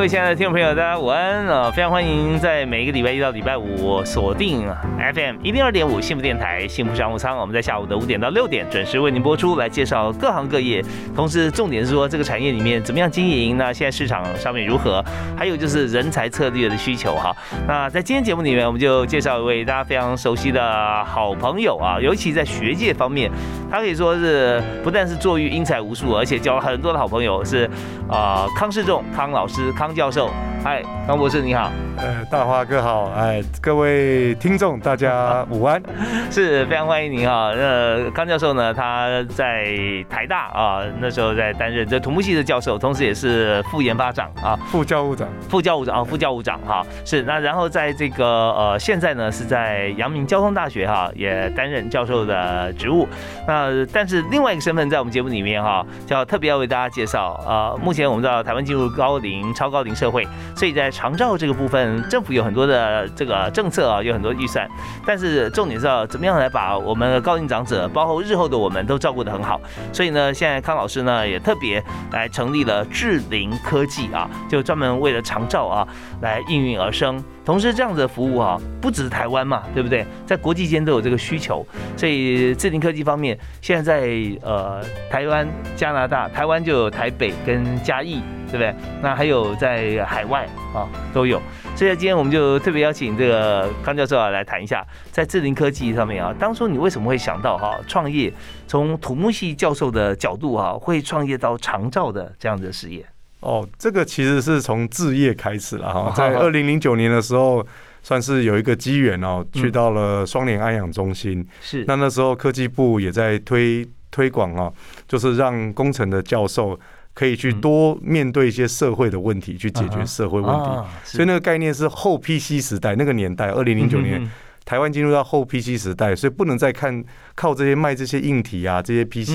[0.00, 1.70] 各位亲爱的听众朋友，大家午安啊！
[1.70, 4.66] 非常欢迎在每个礼拜一到礼拜五锁定
[5.14, 7.36] FM 一零二点五幸福电台幸福商务舱。
[7.36, 10.82] 我们在下午的五点到六点准时为您播出，来介绍各行各业。
[11.14, 13.58] 同时，重点是说这个产业里面怎么样经营？
[13.58, 15.04] 那现在市场上面如何？
[15.36, 17.36] 还有就是人才策略的需求哈。
[17.68, 23.30] 那在今天节目里面，我们就介绍一位大家非常熟悉的好朋友啊，尤其在学界方面，
[23.70, 27.68] 他可以说是不但是作育英才无数，而且交了很多的好朋友，是
[28.08, 29.70] 啊康世仲康老师。
[29.72, 30.30] 康教授，
[30.62, 35.82] 嗨，康博士你好，呃，大华哥好，哎，各位听众大家午安，
[36.30, 37.52] 是非常欢迎您哈。
[37.56, 39.66] 那康教授呢，他在
[40.08, 53.08] 台大啊，那时候在担任这土木系的教授，同时也是副研发长啊，副教务长，副教务长啊，副教务长哈，是那然后在这个呃现在呢是在阳明交通大学哈，也担任教授的职务。
[53.46, 64.68] 那但是另外一个身份在我们节目里面哈，叫特别要为大家介绍啊，目前我们知道台湾进入高龄超高龄社会，所以在长照这个部分，政府有很多的这个政策啊，有很多预算。
[65.06, 69.60] 但是重点是要怎么样来把我们的高龄长者，包括日后的我们都照顾得很好。
[69.92, 75.86] 所以呢，现在康老师呢也特别来成立了智灵科技啊，就专门为了长照啊
[76.20, 77.22] 来应运而生。
[77.44, 80.06] 同时，这样子的服务啊，不只是台湾嘛，对不对？
[80.26, 81.66] 在国际间都有这个需求。
[81.96, 88.22] 所以智灵科技方面，现在在呃台湾、加拿大，台湾就有台北跟嘉义。
[88.50, 88.74] 对不对？
[89.00, 90.82] 那还有在海外啊
[91.14, 91.40] 都有，
[91.76, 98.32] 所以今天我们就特别邀请这个康教授啊来谈一下，在智能科技上面啊，当初你为什么会想到哈创业？
[98.66, 103.06] 从土木系教授的角度哈，会创业到长照的这样的事业？
[103.40, 107.66] 哦，这个其实是从置业开始了哈，在二零零九年的时候，
[108.02, 111.46] 算是有一个机缘哦，去到了双联安养中心。
[111.60, 114.72] 是，那那时候科技部也在推推广啊，
[115.08, 116.78] 就是让工程的教授。
[117.12, 120.70] 可以去多面对一些社会的问题，去解决社会问题。
[121.04, 124.30] 所以那个概念是后 PC 时代那个年代，二零零九年
[124.70, 127.04] 台湾进入到后 PC 时代，所以不能再看
[127.34, 129.32] 靠这些卖这些硬体啊，这些 PC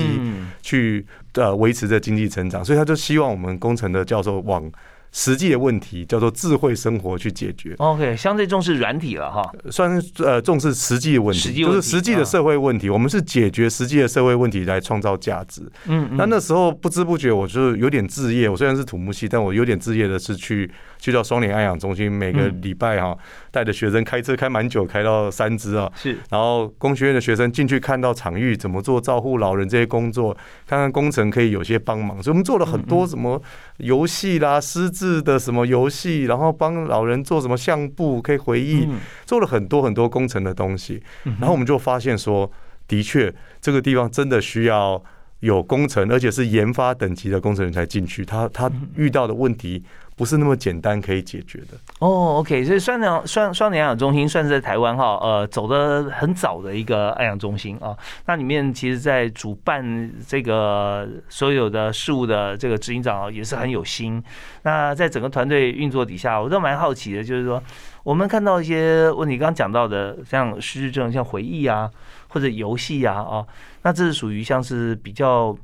[0.62, 1.04] 去
[1.34, 2.64] 呃维持着经济成长。
[2.64, 4.72] 所以他就希望我们工程的教授往。
[5.16, 7.74] 实际的问题叫做智慧生活去解决。
[7.78, 12.90] OK，相对重视软体了哈，算是呃重视实际的问题，就是实际的社会问题。
[12.90, 15.62] 我们是解决实际的社会问题来创造价值。
[15.86, 18.46] 嗯，那那时候不知不觉我就有点置业。
[18.46, 20.70] 我虽然是土木系，但我有点置业的是去。
[20.98, 23.16] 去到双联安养中心，每个礼拜哈
[23.52, 25.92] 带着学生开车开蛮久，开到三支啊。
[25.94, 30.34] 是，然后工学院的学生进去看到场域怎么做照护老人这些工作，
[30.66, 33.40] 看看工程可以有些帮忙，所以我们做了很多什么
[33.76, 38.88] 游戏啦、失智的什么游戏，然后帮老人做什么相簿可以回忆，
[39.24, 41.00] 做了很多很多工程的东西。
[41.22, 42.50] 然后我们就发现说，
[42.88, 45.00] 的确这个地方真的需要
[45.40, 49.84] 有工程，而且是研发等级的工程人才进去，他他遇到的问题。
[50.16, 52.36] 不是那么简单可以解决的哦。
[52.38, 57.94] OK，所以双联双双联养中心算是在台湾哈，呃，走的很早的一个爱养中心啊。
[58.24, 64.22] 那里面其实，在主办这个所有的事务的这个执行长也是很有心。
[64.62, 67.62] 那在整个团队运作底下，我都蛮好奇的，就是说
[68.02, 71.90] 我们看到一些问题，刚刚讲到的，像失智症、像回忆啊，
[72.28, 73.44] 或者游戏啊，啊，
[73.82, 75.54] 那这是属于像是比较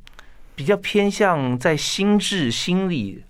[0.54, 3.24] 比较偏向在心智心理。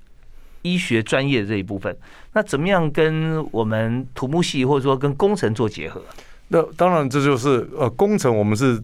[0.63, 1.97] 医学专业的这一部分，
[2.33, 6.03] 那怎么样跟我们土木系或者说跟工程做结合？
[6.49, 8.81] 那当然，这就是呃，工程我们是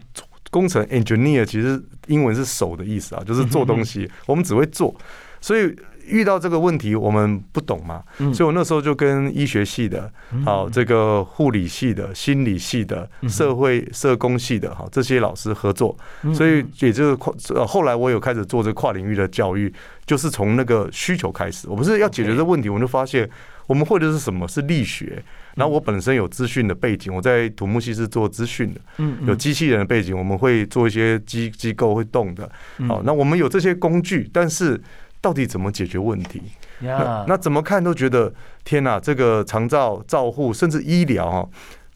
[0.50, 4.94] 工程 engineer，其实英文是手的意思啊，就是做东西，我们只会做，
[5.40, 5.74] 所以。
[6.08, 8.02] 遇到这个问题，我们不懂嘛，
[8.32, 10.10] 所以我那时候就跟医学系的、
[10.44, 15.96] 好这个护理系的、心理系的、社会社工系的，好这些老师合作，
[16.34, 19.72] 所以也就是跨呃后来我有开始做这跨领域的教育，
[20.06, 23.28] 就是从那个需求开始，我不是要解决这问题，我就发现
[23.66, 24.48] 我们会的是什么？
[24.48, 25.22] 是力学。
[25.54, 28.80] 然后我本身有资讯的背景，我在土木系是做资讯的，
[29.26, 32.48] 有机器人的背景，我们会做一些机机构会动的，
[32.86, 34.80] 好，那我们有这些工具，但是。
[35.20, 36.42] 到底怎么解决问题？
[36.80, 38.32] 那那怎么看都觉得
[38.64, 39.00] 天哪！
[39.00, 41.46] 这个长照、照护，甚至医疗啊，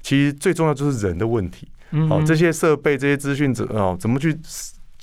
[0.01, 1.69] 其实最重要就是人的问题。
[2.09, 4.37] 好，这些设备、这些资讯怎哦，怎么去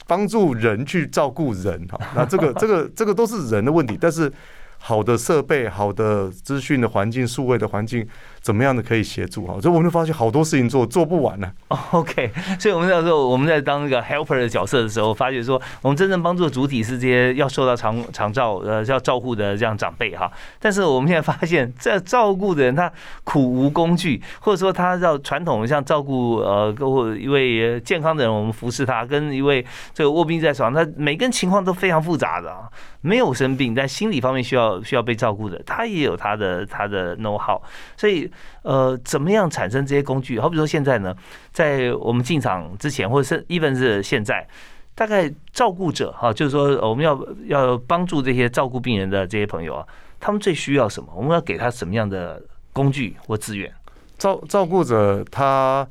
[0.08, 2.00] 帮助人去照顾人哈。
[2.16, 4.32] 那这个 这个这个都是人的问题，但是
[4.78, 8.06] 好的设备、好的资讯的环境、数位的环境。
[8.42, 9.60] 怎么样的可以协助哈？
[9.62, 11.52] 所以我们就发现好多事情做做不完呢。
[11.92, 20.32] OK，所以我们那时候我们在当那个 helper 的角色的时候，发觉说我们真正帮助的主体是这些要受到长长照呃要照顾的这样长辈哈。
[20.60, 22.92] 但是我们现在发现，在照顾的人他
[23.24, 32.70] 苦无工具，或者说他要传统像照顾呃或一位健康的人，我们服侍他，跟一位这个卧病在床，他每个人情况都非常复杂的啊，
[33.02, 37.62] 没有生病，但心理方面需要需要被照顾的，他也有他的他的 know how，
[37.98, 38.29] 所以。
[38.64, 40.40] 呃，怎么样产生这些工具？
[40.40, 41.16] 好比说现在呢，
[41.52, 44.48] 在我们进场之前，或者是 even 是现在，
[44.96, 49.86] 大概照顾者哈，就是说我们要要帮助这些照顾病人的这些朋友啊，
[50.20, 51.10] 他们最需要什么？
[51.16, 52.42] 我们要给他什么样的
[52.74, 53.74] 工具或资源？
[54.18, 55.88] 照照顾者他。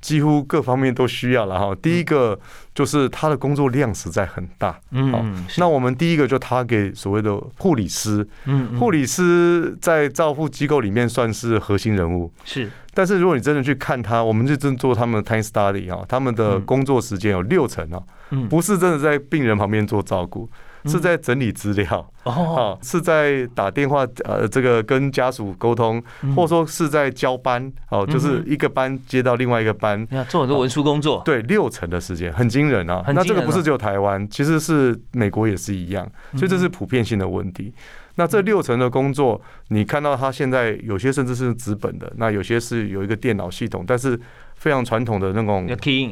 [0.00, 1.74] 几乎各方面都需要了哈。
[1.82, 2.38] 第一个
[2.74, 12.70] 就是他的工作量实在很大，嗯，那我们第一个就他给所谓的护理师，嗯，护理师在照护机构里面算是核心人物，是。
[12.92, 18.02] 但是如果你真的去看他，我们认真做他们的 time study 啊，他们的工作时间有六成啊，
[18.48, 20.50] 不是真的在病人旁边做照顾。
[20.86, 26.02] 是在整理资料哦， 是在打电话呃，这个跟家属沟通，
[26.34, 31.22] 或者说是在交班哦，就是一个班接到另外一个班，做很多文书工作。
[31.24, 33.04] 对，六成的时间很惊人啊。
[33.08, 37.72] 那这个不是只有台湾，其实是美国也是一样，所以这是普遍性的问题。
[38.16, 44.18] 那这六成的工作，你看到他现在有些甚至是纸本的，那有些是有一个电脑系统，但是
[44.56, 45.66] 非常传统的那种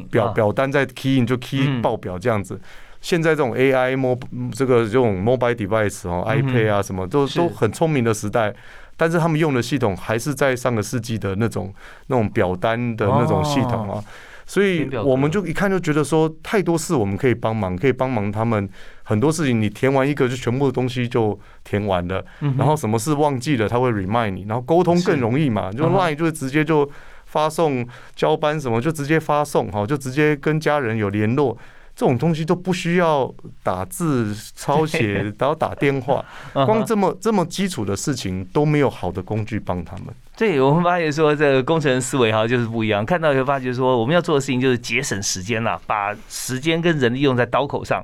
[0.09, 2.59] 表表单在 key in 就 key 报表这样子。
[3.01, 4.19] 现在这种 AI mo
[4.51, 8.53] 这个这种 mobile device 哦，iPad 啊什么都都很聪明的时代，
[8.97, 11.73] 但是他们用的系统还是在上个世纪的那种
[12.07, 14.03] 那种表单的那种系统啊，
[14.45, 18.67] 所以我们就一看就觉得说太多事我们可以帮忙，可以帮忙他们
[19.03, 22.23] 很多事情，你填完一个就全部的东西就填完了，
[22.57, 26.89] 然后什么事忘记了他会 remind 你，然后沟通更容易嘛，就 Line 就直接就
[27.25, 31.57] 发送交班什么就直接发送哈，就直接跟家人有联络。
[31.99, 33.29] 这种东西都不需要
[33.61, 36.23] 打字抄写，然后打电话，
[36.53, 40.05] 光这么这么基础的事情都没有好的工具帮他们。
[40.37, 48.01] 对，我们发现说这个工程思维哈就是不一样，看到以后发觉说我们要做的事情就是节省时间了，把时间跟人力用在刀口上。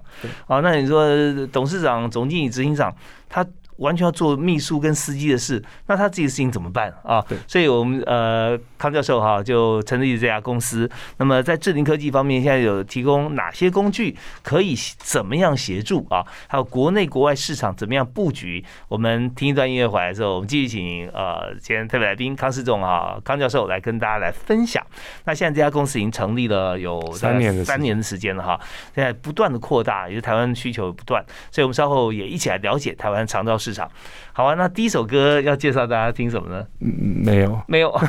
[0.48, 1.07] 啊，那你说
[1.53, 2.94] 董事长、总经理、执行长
[3.30, 3.48] 他。
[3.77, 7.22] 完全要做秘书跟司机的事，那他自己的事情怎么办啊？
[7.27, 10.89] 对，所以我们呃康教授哈就成立这家公司。
[11.18, 16.25] 那么在智能科技方面，现在有提供哪些工具可以怎么样协助啊？
[16.48, 18.63] 还有国内国外市场怎么样布局？
[18.88, 24.81] 我们听一段音乐回来之后，我们继续请呃今天特别来宾康世仲啊康教授来跟大家来分享。
[25.25, 28.57] 那现在这家公司已经成立了有三年三年的时间了哈，
[28.94, 33.60] 现在不断的扩大，也是台湾需求不断，所以我们稍后也一起来了解台湾长照。
[33.65, 33.89] 市场，
[34.31, 34.53] 好啊。
[34.53, 36.63] 那第一首歌要介绍大家听什么呢？
[36.79, 37.91] 没有，没有。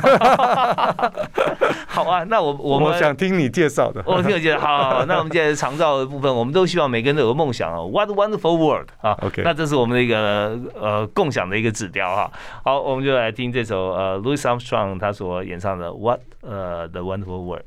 [1.87, 4.03] 好啊，那我我们想听你介绍的。
[4.05, 4.59] 我听我介绍。
[4.59, 7.79] 好，那我们现在长照的部分，我们都希望每个人都有个梦想啊。
[7.81, 12.31] What wonderful world 啊！OK，那这是我们的一个呃共享的一个指标哈。
[12.63, 17.65] 好，我们就来听这首呃 Louis Armstrong 他所演唱的 What 呃 The Wonderful World。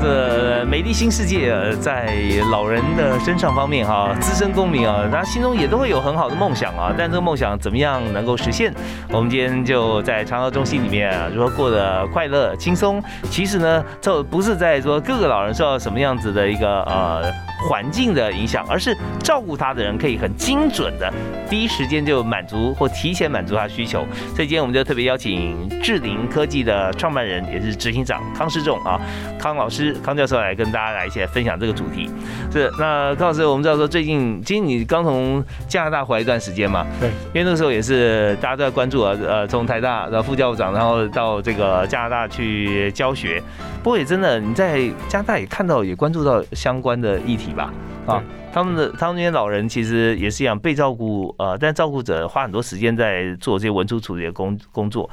[0.00, 2.14] 这美丽新世界，在
[2.50, 6.92] 老人的身上方面哈，资深公民啊，他心中也都会有很好的梦想啊。
[6.96, 8.72] 但这个梦想怎么样能够实现？
[9.10, 13.02] 我们今天就在长乐中心里面，如何过得快乐轻松？
[13.30, 17.32] 其实呢，这不是在说各个老人受到什么样子的一个呃。
[17.68, 21.12] 环境的影响，而是照顾他的人可以很精准的，
[21.48, 24.06] 第一时间就满足或提前满足他需求。
[24.34, 29.00] 所以今天我们就特别邀请智灵科技的创办人，也是执行长康世仲啊，
[29.38, 32.10] 康老师、康教授来跟大家来一起来分享这个主题。
[32.52, 36.86] 是那康老师，我们知道说最近，其实你刚从加拿大回来一段时间嘛？
[37.00, 43.42] 对，因为那时候也是大家都在关注啊，呃，从台大的副教务长，然后到这个加拿大去教学。
[43.82, 47.53] 不过也真的，你在加拿大也看到，也关注到相关的议题。
[47.54, 47.72] 吧，
[48.06, 55.08] 啊，他们的他们那些老人其实也是一样被照顾，呃，但照顾者花很多时间在做这些文书处理的工工作。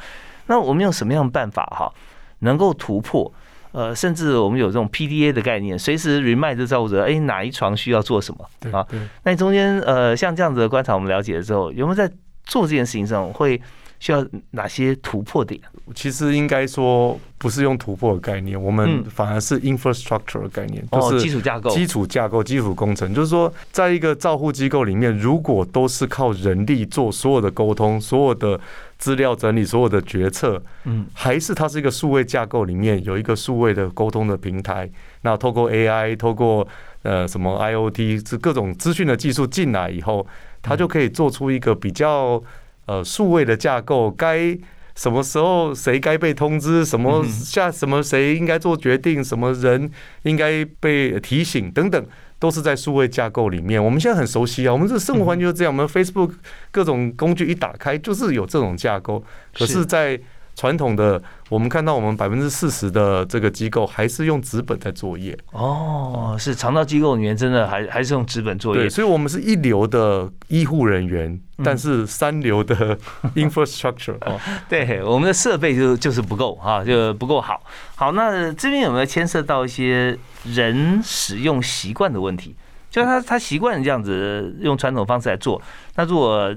[0.48, 1.92] 那我们用什么样的办法哈，
[2.40, 3.32] 能够突破？
[3.72, 8.86] 呃，甚至我们有这种 PDA 的概念，随时 remind 这照顾者，哎，哪一床需要做什么啊？
[9.24, 12.12] 那中间呃，像这样子的观察，我们了解了之后，有没有在
[12.44, 13.62] 做这件事情上会
[14.02, 15.62] 需要哪些突破点？
[15.94, 23.14] 其实应该说不是用突破的概念，我们反而是 infrastructure 的概念，就是基础架构、基础架构、基础工程。
[23.14, 28.60] 就是说，在一个照护机构里面，如果都是靠人力做所有的沟通、所有的
[28.98, 34.90] 资料整理、所有的决策，嗯，还是它是一个数位架构里面有一个数位的沟通的平台，
[35.22, 36.68] 那透过 AI、透过
[37.04, 40.26] 呃什么 IOT 这各种资讯的技术进来以后，
[40.64, 42.42] 它就可以做出一个比较
[42.86, 44.58] 呃数位的架构，该。
[44.94, 46.84] 什么时候谁该被通知？
[46.84, 49.24] 什么下什么谁应该做决定？
[49.24, 49.90] 什么人
[50.24, 51.72] 应该被提醒？
[51.72, 52.06] 等等，
[52.38, 53.84] 都是在数位架构里面。
[53.84, 55.74] 我们现在很熟悉啊，我们这生活环境就是这样。
[55.74, 56.34] 我们 Facebook
[56.72, 59.24] 各种工具一打开，就是有这种架构。
[59.58, 60.20] 可是，在
[60.56, 65.36] 传统的，我们看到我们百分之四十的这个机构还是用纸本在作业。
[65.52, 68.82] 哦，是肠道机构里面真的还还是用纸本作业。
[68.82, 72.96] 对，所以我们是一流的医护人员，但是三流的
[73.36, 74.18] infrastructure。
[74.28, 74.40] 哦，
[74.70, 77.64] 对，我们的设备就就是不够啊，就不够好。
[77.96, 82.56] 好，那这边有没有牵涉到一些人使用习惯的问题？
[82.90, 85.60] 就是他他习惯这样子用传统方式来做，
[85.96, 86.54] 那如果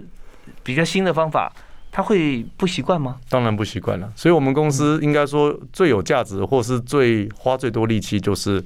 [0.62, 1.50] 比较新的方法。
[1.96, 3.20] 他会不习惯吗？
[3.28, 4.12] 当然不习惯了。
[4.16, 8.60] 所以，我们公司应该说最有价值，或是最花最多力气，就是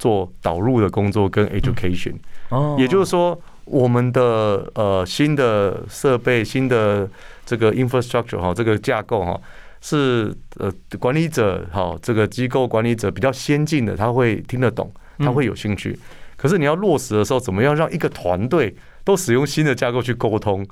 [0.00, 2.14] 做导入的工作跟 education。
[2.48, 7.08] 哦，也就是说，我们的呃新的设备、新的
[7.46, 9.40] 这个 infrastructure 哈，这个架构哈，
[9.80, 15.96] 是呃管理者哈，这个机构管理者比较先进的，他会听得懂，他会有兴趣。
[16.36, 18.74] 可是你要落实的时候，怎么样让一个团队？
[19.04, 20.66] 都使用新的架构去沟通，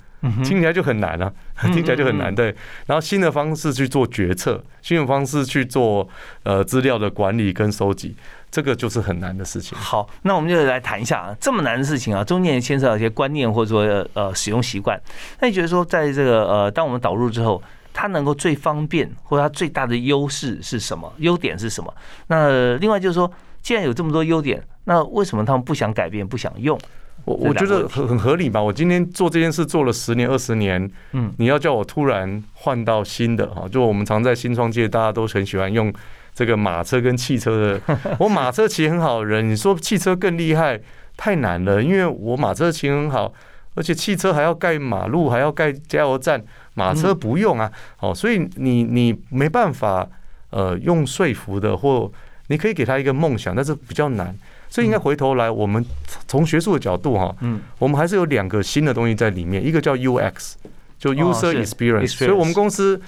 [0.44, 1.32] 听起来就很难啊，
[1.72, 2.34] 听起来就很难。
[2.34, 2.54] 对，
[2.86, 6.08] 然后新的方式去做决策，新的方式去做
[6.44, 8.14] 呃资料的管理跟收集，
[8.50, 9.76] 这个就是很难的事情。
[9.76, 15.00] 好，那我们就来谈一下啊，这么难的事情啊，中间也牵涉到一些观念或者说呃使用习惯。
[15.40, 17.60] 那你觉得说，在这个呃，当我们导入之后，
[17.92, 21.12] 它能够最方便或者它最大的优势是什么？
[21.18, 21.92] 优点是什么？
[22.28, 26.78] 那另外就是说，既然有这么多优点，那为什么他们不想改变、不想用？
[27.24, 28.62] 我我觉得很很合理吧。
[28.62, 35.92] 我今天做这件事做了十年二十年，嗯，你要叫我突然换到新的哈，就我们常在新创界，大家都很喜欢用
[36.34, 37.96] 这个马车跟汽车的。
[38.18, 40.80] 我马车骑很好的人，你说汽车更厉害，
[41.16, 41.82] 太难了。
[41.82, 43.32] 因为我马车骑很好，
[43.74, 46.42] 而且汽车还要盖马路，还要盖加油站，
[46.74, 47.70] 马车不用啊。
[48.00, 50.08] 哦，所以你你没办法
[50.50, 52.10] 呃用说服的，或
[52.48, 54.34] 你可以给他一个梦想，但是比较难。
[54.70, 55.84] 所以应该回头来，我们
[56.28, 60.52] 从学术的角度哈，嗯，我们还是有两个新的东西在里面，一个叫 UX，
[60.96, 62.16] 就 User Experience。
[62.16, 62.98] 所以我们公司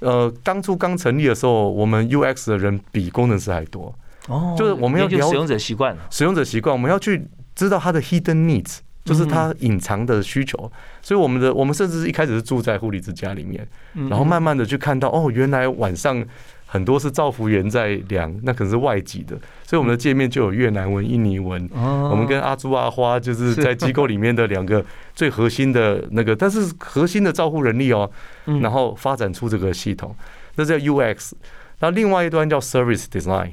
[0.00, 3.92] 呃当初刚成立的时候，我们 UX 的人比工程师还多。
[4.28, 10.70] 哦，就是我们要了使用者习惯，使用者习惯，我们要去知道他的 hidden needs，就是他隐藏的需求。
[11.00, 13.66] 所以我们的我们甚至是一开始是住在护理之家里面，
[14.10, 16.22] 然后慢慢的去看到哦，原来晚上。
[16.70, 19.34] 很多是造福员在量，那可能是外籍的，
[19.64, 21.66] 所以我们的界面就有越南文、印尼文。
[21.72, 24.84] 我们跟阿朱阿花就是在机构里面的两个
[25.14, 28.10] 最核心的那个，但是核心的照护人力哦，
[28.60, 30.14] 然后发展出这个系统，
[30.56, 31.32] 那叫 UX。
[31.80, 33.52] 那另外一端叫 Service Design，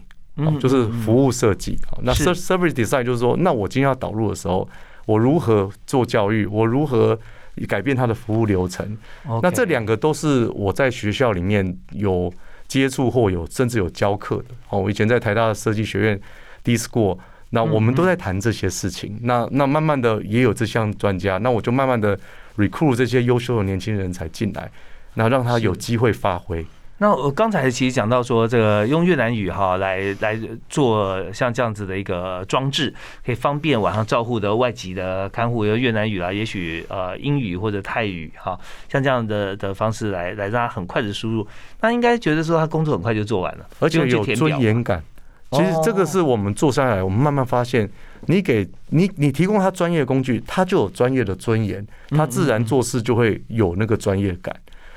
[0.60, 1.80] 就是服务设计。
[2.02, 4.68] 那 Service Design 就是说，那我今天要导入的时候，
[5.06, 6.46] 我如何做教育？
[6.46, 7.18] 我如何
[7.66, 8.98] 改变它的服务流程？
[9.42, 12.30] 那这两个都是我在学校里面有。
[12.68, 16.20] 接触或有甚至有教课的哦，我以前在台大的设计学院
[16.64, 17.18] D School，
[17.52, 19.20] 那我们都在谈这些事情。
[19.22, 22.18] 那那慢慢的也有这项专家，那我就慢慢的
[22.58, 24.70] recruit 这些优秀的年轻人才进来，
[25.14, 26.66] 那让他有机会发挥。
[26.98, 32.94] 那我刚才其实讲到说，这个用越南语哈来来做像这样子的一个装置，
[33.26, 41.46] 可以方便晚上照护的外籍的看护用越南语啊，也许呃英语或者泰语哈，像这样的的方式来来让他很快的输入，
[41.82, 45.04] 那应该觉得说他工作很快就做完了，而且有尊严感。
[45.52, 47.90] 其实这个是我们做下来，我们慢慢发现，
[48.26, 54.56] 你给你你提供他专业工具，他就有专业的尊严，他自然做事就会有那个专业感。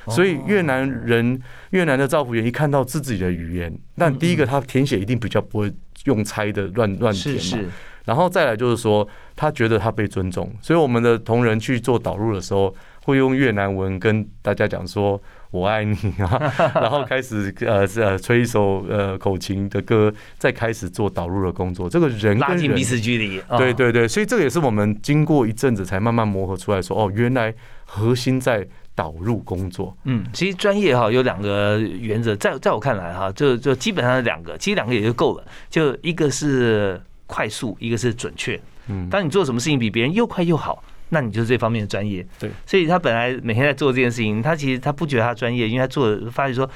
[0.09, 5.73] 所以越南人、越南的造福员一看到自己的语言，那第一个他填写一定比较不会
[6.05, 7.69] 用猜的乱乱填嘛。
[8.05, 10.50] 然后再来就是说，他觉得他被尊重。
[10.62, 12.75] 所以我们的同仁去做导入的时候，
[13.05, 15.21] 会用越南文跟大家讲说
[15.53, 21.87] “我爱你”啊， 然后开始呃呃吹一首呃口琴的歌，再开始做导入的工作。
[21.87, 24.09] 这个人拉近彼此距离，对对对。
[24.09, 28.67] 所以这个也是我们经过一阵子才慢慢磨合出来说，哦，原来核心在。
[28.99, 35.45] 导入工作，嗯，其实专业哈有两个原则，在在我看来哈，就就基本上是两个，其实两个也就够了。
[35.71, 38.61] 就一个是快速，一个是准确。
[38.88, 42.26] 嗯，当你做什么事情比别人又快又好，那你就是这方面的专业。
[42.40, 46.69] 对，所以他本来每天在做这件事情，他其实他不觉得他专业，因为他做发现说。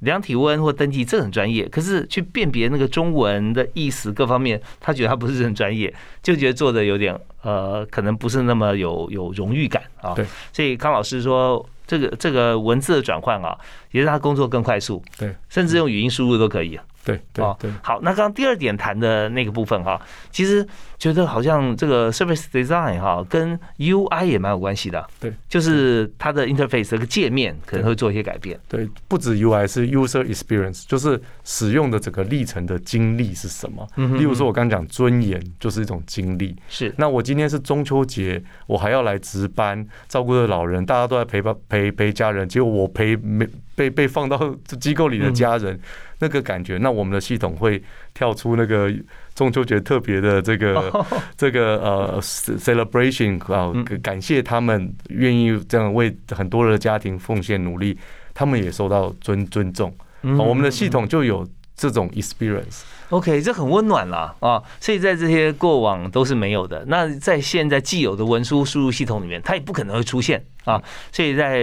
[0.00, 1.68] 量体温或登记，这很专业。
[1.68, 10.14] 可是去辨别那个中文的意思各方面，他觉得他不是很专业， 就觉得做的有点呃，可能不是那么有有荣誉感啊。
[10.14, 13.56] 对，所以康老师说，这个这个文字的转换啊，
[13.90, 15.02] 也让他工作更快速。
[15.18, 16.78] 对，甚至用语音输入都可以。
[17.08, 20.00] 对对对，好，那刚刚第二点谈的那个部分哈，
[20.30, 20.66] 其实
[20.98, 25.06] 觉得好像这个 service design 哈跟 UI 也蛮有关系的。
[25.18, 28.58] 对，就是它的 interface 这个界面可能会做一些改变。
[28.68, 33.88] 对，不止 UI 是 user experience，就是使用的整个历程的经历是什么？
[33.96, 36.54] 嗯，例如说我刚刚讲尊严就是一种经历。
[36.68, 44.36] 是，那我今天是中秋节，我还要来值班照顾着老人，大家都在陪伴陪陪家人，结果我陪没被被放到
[44.80, 45.78] 机构里的家人。
[46.20, 47.80] 那个感觉，那我们的系统会
[48.12, 48.92] 跳出那个
[49.36, 50.92] 中秋节特别的这个
[51.38, 57.96] 这个呃 celebration 啊，感谢他们愿意这样为很多的家庭奉献努力，
[58.34, 62.82] 他们也受到尊尊重，我们的系统就有这种 experience。
[63.10, 64.62] OK，这很温暖啦啊！
[64.80, 66.84] 所以在这些过往都是没有的。
[66.88, 70.82] 那在现在既有的文书输入系统里面，它也不可能会出现啊！
[71.10, 71.58] 所以在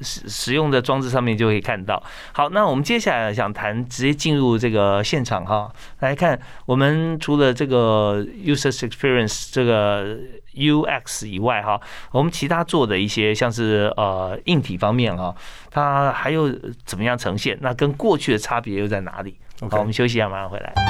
[0.00, 2.00] 使使用的装置上面就可以看到。
[2.32, 10.16] 好，那我们接下来想谈，直接进入这个现场哈，来看我们除了这个 user experience 这个
[10.54, 11.80] UX 以外哈，
[12.12, 15.34] 我们其他做的一些像是呃硬体方面哈，
[15.72, 16.48] 它还有
[16.86, 17.58] 怎么样呈现？
[17.60, 19.36] 那跟过去的差别又在哪里？
[19.70, 20.83] 好，我们休息一下，马上回来。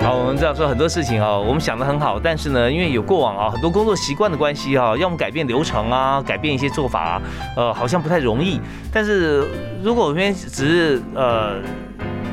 [0.00, 7.20] 好，我们知道说很多事情啊，我们想的很好，但是呢，因为有过往啊，很多工作习惯的关系啊，要么改变流程啊，改变一些做法，
[7.56, 8.58] 呃，好像不太容易。
[8.90, 9.46] 但是
[9.82, 11.56] 如果我们只是呃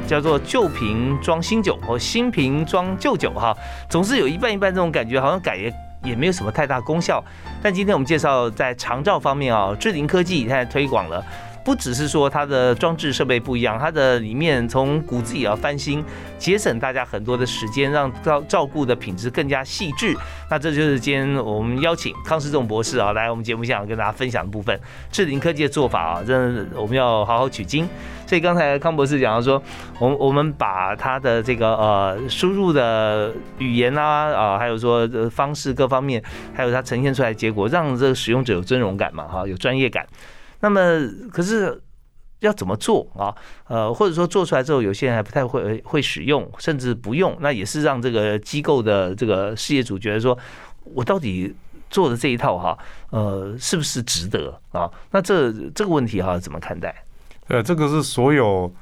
[0.07, 3.53] 叫做旧瓶装新酒或新瓶装旧酒哈，
[3.89, 5.73] 总是有一半一半这种感觉，好像改也。
[6.05, 7.21] 也没有什么太大功效，
[7.61, 11.25] 但今天我们介绍在长照方面啊，智灵科技现在推广了。
[11.65, 16.01] 不只是说它的装置设备不一样，它的里面从骨子也要翻新，
[16.37, 20.15] 节省大家很多的时间，让照照顾的品质更加细致。
[20.51, 24.79] 那这就是今天我们邀请康世仲博士啊来我们节目现场跟大家分享的部分。
[25.11, 27.89] 智灵科技的做法啊，真的我们要好好取经。
[28.27, 29.61] 所以刚才康博士讲到说，
[29.99, 36.21] 我我们把它的这个呃输入的语言啊啊，还有说方式各方面，
[36.53, 40.05] 还有它呈现出来的结果，让这个使用者有尊荣感嘛哈，有专业感。
[40.65, 41.79] 那么，可是
[42.39, 43.29] 要怎么做啊？
[43.67, 50.35] 呃，或者说做出来之后，有些人还不太会会使用，甚至不用，那也是让这个机构的这个事业主觉得说，
[50.83, 51.53] 我到底
[51.91, 52.75] 做的这一套哈，
[53.11, 54.89] 呃，是不是值得啊？
[55.11, 56.95] 那这这个问题哈，怎么看待？
[57.47, 58.73] 呃，这个是所有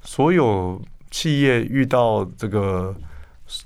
[0.00, 2.96] 所有企业遇到这个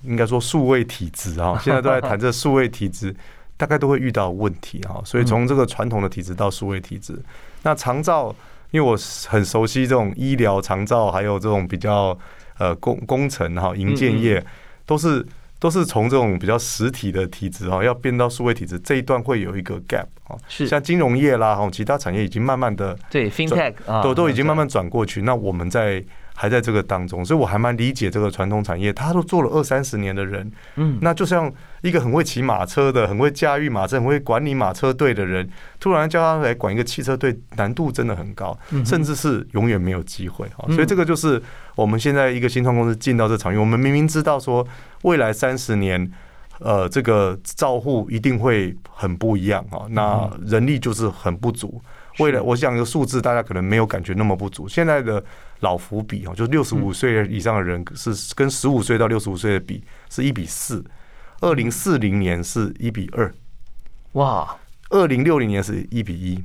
[0.03, 3.15] 应该说数位体制啊， 现在都在谈这数位体制，
[3.57, 5.01] 大概都会遇到问题哈。
[5.05, 7.17] 所以从这个传统的体制到数位体制。
[7.63, 8.35] 那长照，
[8.71, 8.97] 因为我
[9.29, 12.19] 很熟悉这种医疗长照，还有这种比较
[12.59, 14.45] 呃工工程哈、营建业，
[14.87, 15.27] 都是
[15.59, 20.37] 都是从这种比较实体的体制哈，要变到数位体制这一段会有一个 gap 啊。
[20.49, 25.23] 是像金融业啦，哈，其他产业已经慢慢的对 fintech 都都已经慢慢转过去。
[25.23, 26.03] 那我们在。
[26.41, 35.47] 还在这个当中，所以我还蛮理解这个传统产业，他都做了二三十年的人，嗯，那就像一个很会骑马车的、很会驾驭马车、很会管理马车队的人，
[35.79, 40.65] 突然叫他来管一个汽车队，难度真的很高，甚至是永远没有机会啊！
[40.69, 41.43] 所以这个就是
[41.77, 44.67] 我们现在一个新创公司进到这场域，我们明明知道说
[45.03, 46.11] 未来三十年，
[46.61, 51.83] 呃，这个照护一定会很不一样啊，那人力就是很不足。
[52.21, 55.23] 为了我讲一个数字，大家可能没有感觉那么不足，现在的。
[55.61, 60.83] 老福比哦，就六十五岁以上的人是跟十五岁到六十五岁的比是一比四，
[61.43, 63.31] 二零四零年是一比二，
[64.13, 64.57] 哇，
[64.89, 66.43] 二零六零年是一比一，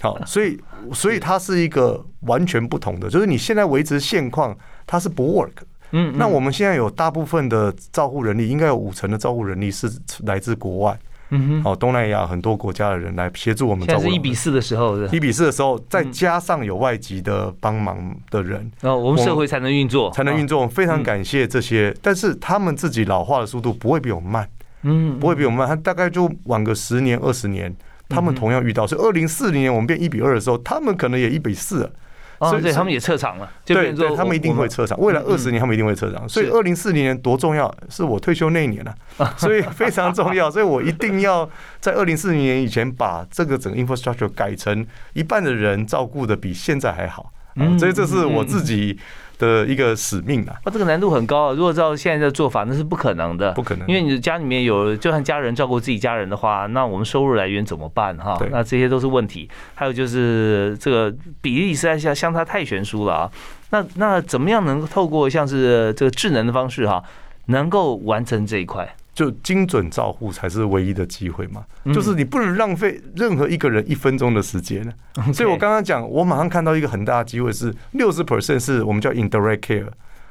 [0.00, 0.60] 好， 所以
[0.92, 5.62] 所以它是一个完全不同的，就是你现在维持现况，它是不 work，
[5.92, 9.88] 嗯，那我们现在有大部分的照护人力，应该有五成的照护人力是
[10.24, 10.98] 来自国外。
[11.34, 13.86] 嗯哼，哦，东南亚很多国家的人来协助我们。
[13.86, 20.68] 现在是一比四的时候，一比四的时候，再加上有外籍的帮忙的人，然后我们社会才能运作，才能运作。
[20.68, 24.48] 非常感谢这些，但是他们自己老化的速度不会比我们慢，
[24.82, 27.74] 嗯，不会比我们慢，他大概就晚个十年二十年，
[28.08, 28.86] 他们同样遇到。
[28.86, 31.90] 所以二零四零年我们变一比二的时候，他们可能也一比四。
[32.50, 34.98] 所以他们也撤场了，对对，他们一定会撤场。
[35.00, 36.28] 未来二十年，他们一定会撤场。
[36.28, 38.94] 所以二零四零年多重要，是我退休那一年了，
[39.38, 40.50] 所以非常重要。
[40.50, 41.48] 所以我一定要
[41.80, 47.32] 在二零四零年以前把这个整个 infrastructure 改成一半的人照顾的比现在还好。
[47.78, 48.98] 所以这是我自己。
[49.42, 50.54] 的一个使命啊。
[50.64, 51.52] 那这个难度很高啊！
[51.52, 58.40] 如果照现在的做法，那是不可能的，不可能，因为你的家里面有，就算家人照顾自己家人的话，那我们收入来源怎么办哈？
[58.52, 59.50] 那这些都是问题。
[59.74, 63.30] 还有就是这个比例实在相相差太悬殊了啊！
[63.70, 67.02] 那那怎么样能够透过像是这个智能的方式哈，
[67.46, 68.94] 能够完成这一块？
[69.14, 75.32] 就精准照护才是唯一的机会嘛，就是你不能浪费任何一个人一分钟的时间呢。
[75.32, 79.86] 所以我刚刚讲，我马上看到一个很大的机会是六十 percent 是我们叫 indirect care，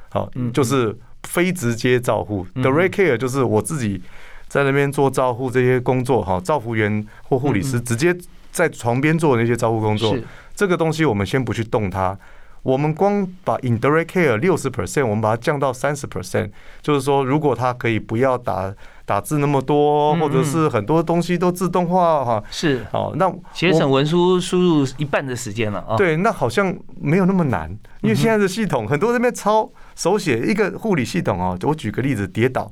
[0.10, 2.46] 好，就是非直接照护。
[2.56, 4.02] direct care 就是我自己
[4.48, 8.16] 在那边做照护这些工作，哈，照护员或护理师直接
[8.52, 10.18] 在床边做那些照护工作，
[10.56, 12.18] 这个东西我们先不去动它。
[12.64, 18.72] 我们光把 indirect care 六十 percent，我们把它降到三十 percent，就是说，如果它可以不要打
[19.04, 25.98] 打字那么多，或者是很多东西都自动化哈，是哦，那节省文书输入一半的时间了啊。
[25.98, 27.70] 对，那好像没有那么难，
[28.02, 32.72] 因为现在的系统很多这边抄手写一个护理系统哦，我举个例子，跌倒，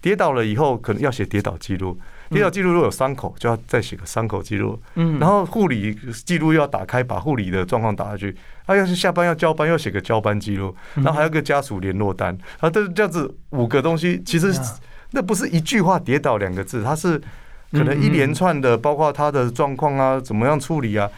[0.00, 1.98] 跌倒了以后可能要写跌倒记录。
[2.30, 4.80] 跌倒记录如果有伤口，就要再写个伤口记录。
[4.94, 8.36] 嗯，然后护理记录要打开，把护理的状况打下去。
[8.66, 12.36] 他要是下班要交班，要写个交班记录，然后还有个家属联络单。
[12.58, 14.52] 啊，这这样子五个东西，其实
[15.12, 17.18] 那不是一句话跌倒两个字，它是
[17.72, 21.08] 可能一连串的，包括他的状况啊，怎么样处理啊？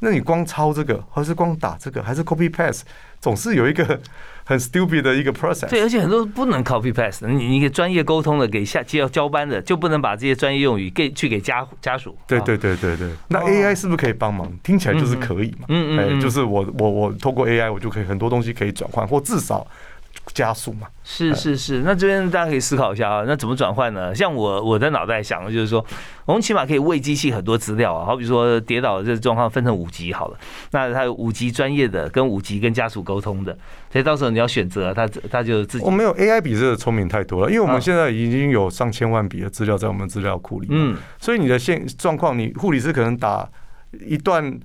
[0.00, 2.82] 那你光抄这个，还是光打这个，还是 copy paste，
[3.20, 4.00] 总是有一个。
[4.48, 5.68] 很 stupid 的一个 process。
[5.68, 7.26] 对，而且很多不能 copy paste。
[7.26, 12.16] 你你给专业沟通的，给下接要交班的，就不能把这些专业用语给去给家家属。
[12.26, 13.10] 对对对对对。
[13.28, 14.50] 那 AI 是不是可以帮忙？
[14.62, 15.66] 听起来就是可以嘛。
[15.68, 16.16] 嗯嗯。
[16.16, 19.66] 哎，就是我我我通过 AI，我就可以很多东西可以转换，或至少。
[20.34, 20.86] 加速嘛？
[21.02, 24.14] 是是是，那这边大家可以思考一下啊，那怎么转换呢？
[24.14, 25.84] 像我我的脑袋想的就是说，
[26.26, 30.38] 我们起码可以喂机器很多资料啊，好比说跌倒的这状况分成五级好了，
[30.72, 33.56] 那它有五级专业的，跟五级跟家属沟通的，
[33.90, 35.84] 所以到时候你要选择，他他就自己。
[35.84, 43.48] 我没有 AI 比这个聪明太多了，因为我们现在已经有上千万笔的资料在我们资料库里，嗯，所以你的现状况，你护理师可能打
[44.06, 44.58] 一段。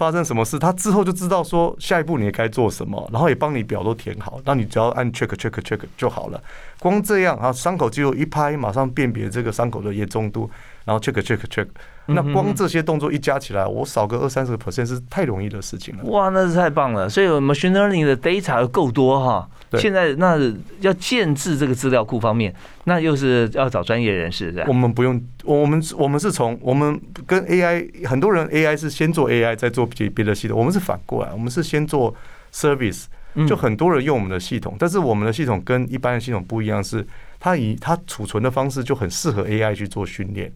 [0.00, 6.42] 发生什么事，他之后就知道说下一步你该做什么，然后也帮你表都填好，那你只要按 check check check 就好了。
[6.78, 10.50] 光这样啊，伤口肌肉一拍，马上辨别这个伤口的严重度，
[10.84, 11.66] 然后 check check check。
[12.06, 16.04] 那光这些动作一加起来，我少个二三十个 percent 是太容易的事情了。
[16.04, 17.08] 哇，那是太棒了！
[17.08, 19.48] 所以 machine learning 的 data 够多哈。
[19.78, 20.36] 现在那
[20.80, 22.52] 要建制这个资料库方面，
[22.84, 24.64] 那又是要找专业人士的。
[24.66, 32.12] 我们不用，我们我们是从我们跟 AI 很多人 AI 是先做 AI 再做别别的系统，我们是反过来，我们是先做
[32.52, 33.04] service。
[33.46, 37.06] 就很多人用我们的系统，但是我们的系统跟一般的系统不一样，是
[37.38, 40.52] 它以它储存的方式就很适合 AI 去做训练。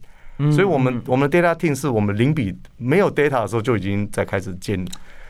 [0.51, 4.85] 所以，我们我们的 data team 是我们零比没有 data 的时候就已经在开始建，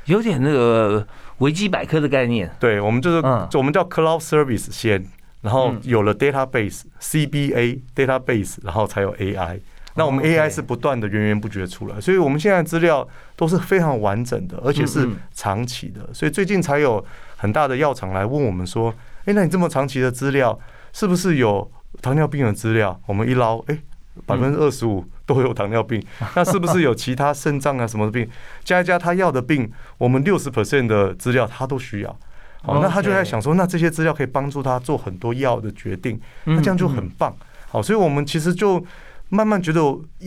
[0.07, 1.07] 有点那个
[1.39, 2.51] 维基百科的概念。
[2.59, 3.23] 对，我们就是，
[3.59, 5.05] 我们叫 cloud service 先，
[5.43, 9.61] 然后有了 database CBA database，然后才有 AI。
[9.97, 16.09] 那我们 AI 是不断的源源不绝出来，所以我们现在资料都是非常完整的，而且是长期的。
[16.15, 17.05] 所以最近才有
[17.37, 18.93] 很大的药厂来问我们说
[19.27, 20.59] ：“哎，那你这么长期的资料，
[20.95, 23.79] 是不是有糖尿病的资料？”我们一捞，哎。
[24.27, 26.03] 百分之二十五都有糖尿病，
[26.35, 28.29] 那是不是有其他肾脏啊什么的病？
[28.65, 32.17] 加一加他要的病，我们六十 percent 的资料他都需要。
[32.63, 37.35] 好，那他就在想说，那这些资料可以帮助他做很多药的决定，那这样就很棒。
[37.69, 38.83] 好，所以我们其实就
[39.29, 39.81] 慢慢觉得，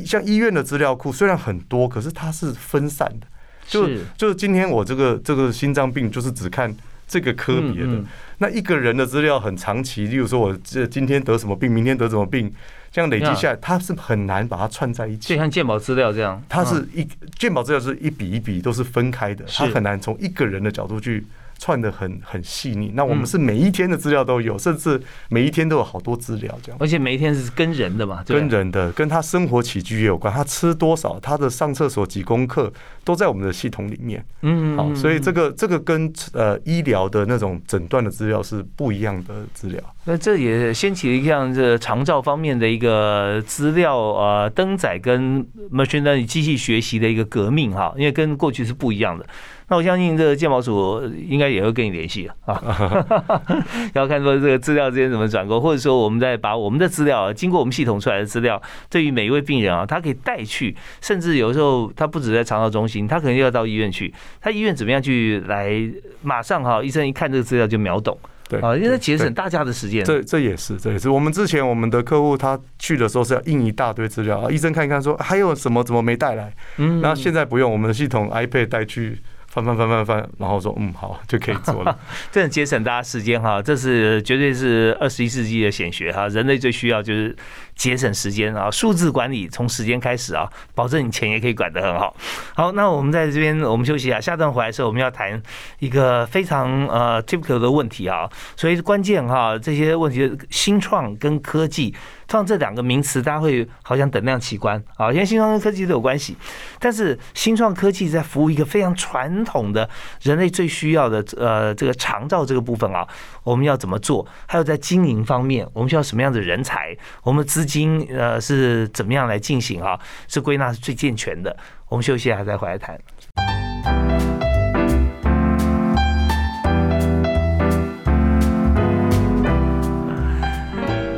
[0.05, 3.25] 像医院的资料库虽然很多，可是它是分散的。
[3.65, 6.73] 就就是今天我这个这个心脏病，就是只看
[7.07, 8.03] 这个科别的。
[8.39, 12.53] 那一个人的资料很长期，例如说我这今天得什么病，明天得什么病。
[12.89, 15.29] 这样累积下来，他是很难把它串在一起。
[15.29, 21.25] 就像鉴宝资料这样，它是一鉴宝资料是一笔一笔都是分开的，它很难从一个人的角度去。
[21.59, 26.77] 串的很很细腻，那我们是每一天的资料都有，甚至每一天都有好多资料这样。
[26.79, 32.71] 而且每一天是跟人的嘛，跟人的，跟他生活起居也有关，他吃多少，他的上厕所几公克，
[33.03, 34.23] 都在我们的系统里面。
[34.41, 39.81] 嗯，好，所以这个这个跟呃医疗的那种诊断的资料是不一样的资料。
[40.05, 49.25] 那这也掀起了一项这长照方面的一个资料呃登载跟 machine learning 机器学习的一个革命哈，因为跟过去是不一样的。
[49.69, 53.03] 那我相信这个鉴宝署应该也会跟你联系啊，
[53.93, 65.77] 要看说这个资料之间怎么转购，或者说我们再把我们的资料经过我们系统出来的资料，对于每一位病人啊，他可以带去，甚至有时候他不止在肠道中心，他可能要到医院去，他医院怎么样去来
[66.21, 70.05] 马上哈，医生一看这个资料就秒懂，对啊，因为节省大家的时间。
[70.05, 79.21] 这这也是这也是我们之前我们的客户他去的时候是要印一大堆资料啊，医生看一看说还有什么怎么没带来，嗯，那现在不用我们的系统 iPad 带去。
[79.47, 81.97] 翻翻翻翻翻，然后说嗯好就可以做了。
[82.31, 86.27] 这很节省大家时间哈，这是绝对是二十一世纪的显学哈。
[86.27, 87.35] 人类最需要就是
[87.77, 92.13] 节省时间啊，数字管理从时间开始啊，保证你钱也可以管得很好。
[92.55, 95.41] 好，那我们在这边我们休息一下，下段回来的时候我们要谈
[95.79, 101.93] 一个非常呃 typical 的问题啊，所以关键哈这些问题新创跟科技。
[102.27, 106.35] 创这两个名词，大家会好像等量齐观啊，因为新创跟科技都有关系。
[106.77, 109.89] 但是新创科技在服务一个非常传统的
[110.23, 113.07] 人类最需要的呃这个长照这个部分啊，
[113.47, 114.27] 我们要怎么做？
[114.45, 116.93] 还有在经营方面，我们需要什么样的人才？
[117.23, 119.97] 我们资金呃是怎么样来进行啊？
[120.27, 121.55] 是归纳是最健全的。
[121.87, 122.99] 我们休息一下再回来谈。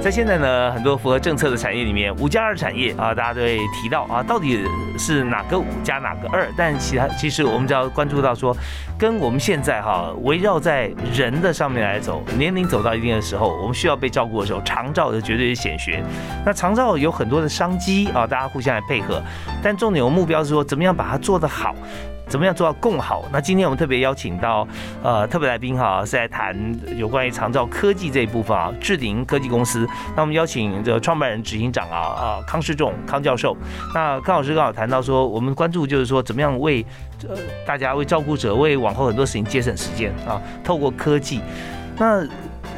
[0.09, 4.65] 在现在呢，很多符合政策的产业里面，五加二产业啊，大家都会提到啊，到底
[4.97, 6.47] 是哪个五加哪个二？
[6.57, 8.57] 但其他其实我们只要关注到说，
[8.97, 16.03] 跟我们现在哈围绕在人的上面来走，年龄走到一定的时候，我们需要被照顾的时候，长照的绝对是显学。
[16.43, 19.21] 那长照有很多的商机啊，大家互相来配合，
[19.61, 21.75] 但重点我目标是说，怎么样把它做得好。
[22.29, 23.25] 怎么样做到更好？
[23.33, 24.65] 那今天我们特别邀请到
[25.01, 26.55] 呃特别来宾哈，是来谈
[26.95, 29.87] 有关于长照科技这一部分啊，智鼎科技公司。
[30.15, 33.57] 那我们邀请这个创办人、执行长啊啊康世仲康教授。
[33.95, 36.85] 那康老师刚好谈到说，我们关注就是说，怎么样为
[37.27, 41.41] 呃大家为照顾者为往后很多事情节省时间啊，透过科技。
[41.97, 42.23] 那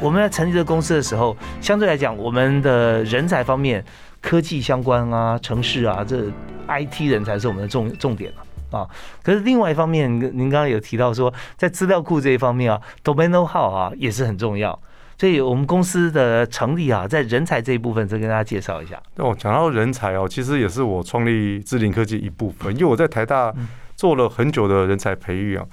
[0.00, 3.84] 我们在成立这个公司的时候，相对来讲，我们的人才方面，
[4.20, 6.24] 科技相关啊，城市啊，这
[6.66, 8.38] IT 人才是我们的重重点了。
[8.72, 8.88] 啊，
[9.22, 14.78] 可是另外一方面，您刚刚有提到说，在资料库这一方面啊，domain know how 啊也是很重要。
[15.18, 19.00] 所以我们公司的成立啊，在人才这一部分，再跟大家介绍一下。
[19.16, 23.54] 哦，讲到人才哦，其实也是我创立智林科技一部分，因为我在台大。
[23.94, 25.64] 做了很久的人才培育啊，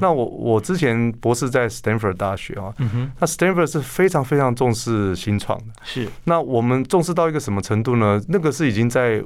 [0.00, 2.74] 那我我之前博士在 Stanford 大学啊，
[3.20, 6.08] 那 Stanford 是非常非常重视新创的，是。
[6.24, 8.20] 那我们重视到一个什么程度呢？
[8.28, 9.22] 那个是已经在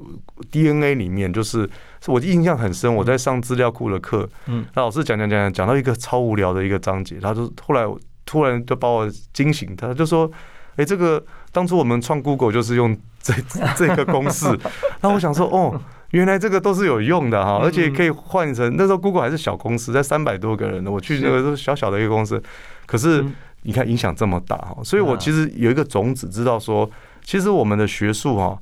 [0.50, 1.66] DNA 里面，就是
[2.06, 2.94] 我印象很深。
[2.94, 7.84] 我在上资料库的课，嗯，那老师讲讲讲讲到一个超无聊的一个章节，他就后来
[8.24, 10.30] 突然就把我惊醒，他就说
[10.76, 13.34] ：“哎，这个当初我们创 Google 就是用这
[13.76, 14.46] 这个公式。”
[15.02, 15.80] 那我想说，哦。
[16.10, 22.42] 原来这个都是有用的哈，而且可以换成那时候 Google 还是小公司，在三百多个人的，我去那个都小小的一个公司，
[22.84, 23.24] 可是
[23.62, 26.90] 你看影响这么大哈，所以我其实有一个种子，知道说，
[27.22, 28.58] 其实我们的学术哈。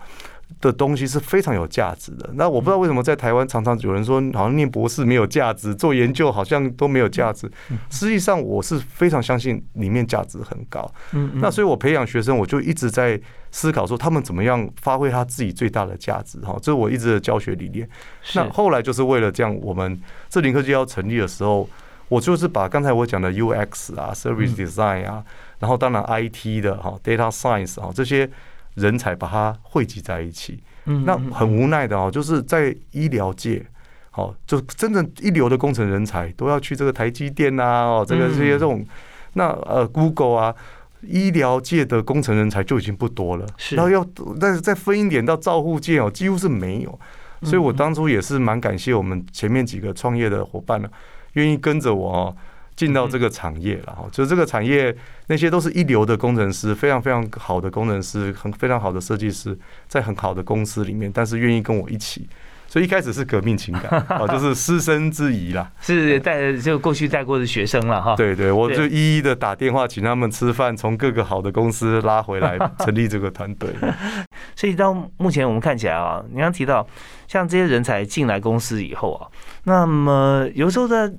[0.60, 2.28] 的东西是非常有价值的。
[2.34, 7.50] 那我不知道为什么在台湾常常有人说，好像念博士没有价值，做研究好像都没有价值。
[7.90, 10.90] 实际上，我是非常相信里面价值很高。
[11.12, 16.38] 嗯那所以我培养学生，我就一直在思考说，他们怎么样发挥他自己最大的价值。
[16.40, 17.88] 哈，这是我一直的教学理念。
[18.34, 21.68] 那后来就是为了这样，我们智林科技要成立的时候，
[22.08, 25.22] 我就是把刚才我讲的 UX 啊、Service Design 啊，
[25.60, 28.28] 然后当然 IT 的哈、Data Science 哈这些。
[28.74, 30.62] 人才把它汇集在一起，
[31.04, 33.64] 那很无奈的哦，就是在医疗界，
[34.10, 38.84] 好，就真正一流的工程人才都要去这个台积电啊，哦，这个这些这种，
[39.32, 40.54] 那呃，Google 啊，
[41.02, 44.06] 医疗界的工程人才就已经不多了，然后要，
[44.40, 47.00] 但是再分一点到照护界哦，几乎是没有，
[47.42, 50.88] 所以我当初也是蛮感谢我们前面几个创业的伙伴呢，
[51.32, 52.36] 愿意跟着我哦。
[52.78, 62.28] 进到这个产业了哈，就这个产业那些都是一流的工程师，非常非常好的工程师，很非常好的设计师，在很好的公司里面，但是愿意跟我一起，
[62.68, 73.70] 所以一开始是革命情感啊， 就是师生之谊啦，是带就过去带过的学生了哈，对对，我就一一的打电话请他们吃饭，从各个好的公司拉回来成立这个团队。
[74.54, 76.86] 所以到目前我们看起来啊，你刚提到
[77.26, 79.26] 像这些人才进来公司以后啊，
[79.64, 81.12] 那么有时候在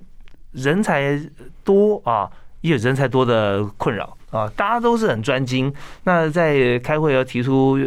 [0.52, 1.20] 人才
[1.64, 2.30] 多啊，
[2.62, 4.52] 也有人才多的困扰啊。
[4.56, 7.78] 大家都是很专精，那在开会要提出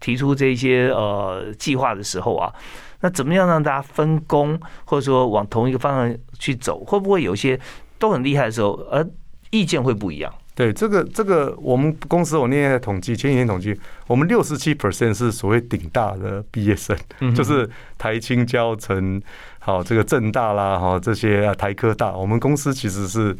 [0.00, 2.52] 提出这些呃计划的时候啊，
[3.00, 6.84] 那怎么样让大家分工，或者说往同一个方向去走？
[6.84, 7.58] 会不会有些
[7.98, 9.06] 都很厉害的时候，而
[9.50, 10.32] 意见会不一样？
[10.54, 13.74] 对，这个这个，我们公司我那天在统计，前几天统计，
[14.06, 16.96] 我们六十七 percent 是所谓顶大的毕业生，
[17.34, 19.20] 就是台青交城。
[19.64, 23.34] 好，这个正大啦，哈，这些啊台科大，我们公司其实是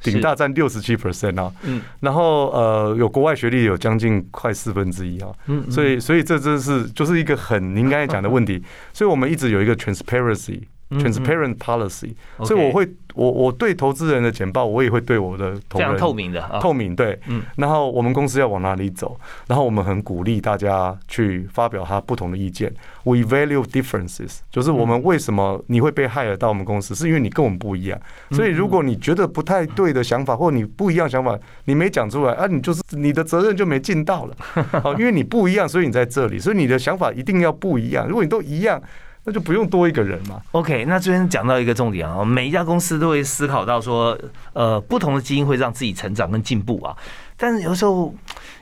[0.00, 22.72] 顶大占六十七 percent 啊，嗯，然后呃，有国外学历有将近快四分之一啊，嗯，所以所以这真是就是一个很您刚才讲的问题，所以我们一直有一个 transparency transparent policy，所以我会我我对投资人的简报，我也会对我的非常透明的透明对，嗯，然后我们公司要往哪里走，然后我们很鼓励大家去发表他不同的意见。
[23.02, 28.00] We value differences，就是我们为什么你会被害了到我们公司，是因为你跟我们不一样。
[28.30, 34.36] 所以如果你觉得不太对的想法，或你不一样想法，你没讲出来啊，你就是你的责任就没尽到了。
[34.82, 38.06] 好，因为你不一样，所以你在这里，所以你的想法一定要不一样。
[38.06, 38.80] 如果你都一样。
[39.24, 40.40] 那就不用多一个人嘛。
[40.52, 44.16] OK，那这边讲到一个重点啊，每一家公司都会思考到说，
[44.52, 46.94] 呃，不同的基因会让自己成长跟进步啊。
[47.36, 48.14] 但是有时候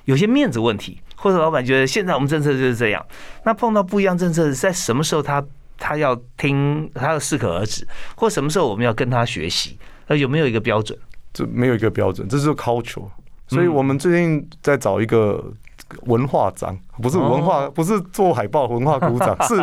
[0.05, 3.05] 有些面子问题，或者老板觉得现在我们政策就是这样，
[3.44, 5.44] 那碰到不一样政策，在什么时候他
[5.79, 9.77] 他要听，他要适可而止，或什么时候我们要跟他学习？
[10.07, 10.96] 那有没有一个标准？
[11.33, 13.05] 这没有一个标准，这是 culture。
[13.48, 15.44] 所以我们最近在找一个
[16.03, 19.61] 文化长，不是文化，不是做海报文化鼓掌， 是。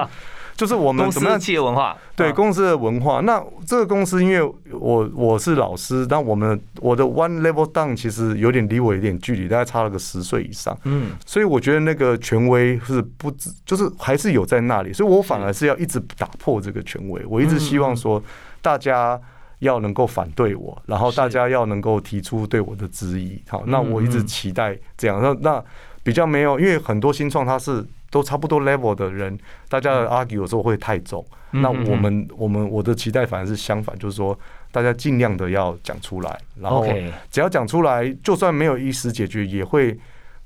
[0.60, 1.96] 就是我们怎么样企业文化？
[2.18, 3.22] 对公司的文化。
[3.22, 4.42] 那这个公司，因为
[4.74, 10.78] 我我是老师，但我们我的 one level down 其实有点离我有点距离，大概差了个十岁以上。
[10.84, 13.32] 嗯，所以我觉得那个权威是不，
[13.66, 14.92] 就是还是有在那里。
[14.92, 17.26] 所以我反而是要一直打破这个权威。
[17.26, 18.22] 我一直希望说，
[18.62, 19.18] 大家
[19.60, 23.42] 要能够反对我，然后大家要能够提出对我的质疑。
[23.48, 25.22] 好，那我一直期待这样。
[25.22, 25.64] 那那
[26.04, 27.86] 比较没有，因为很多新创它是。
[28.10, 31.26] 都差不多 level 的人，大家的 argue 有时候会太重。
[31.52, 34.38] 那我们我们我的期待反而是相反，就是说
[34.72, 36.86] 大家尽量的要讲出来，然后
[37.32, 39.98] 只要讲出来，就算没有一时解决，也会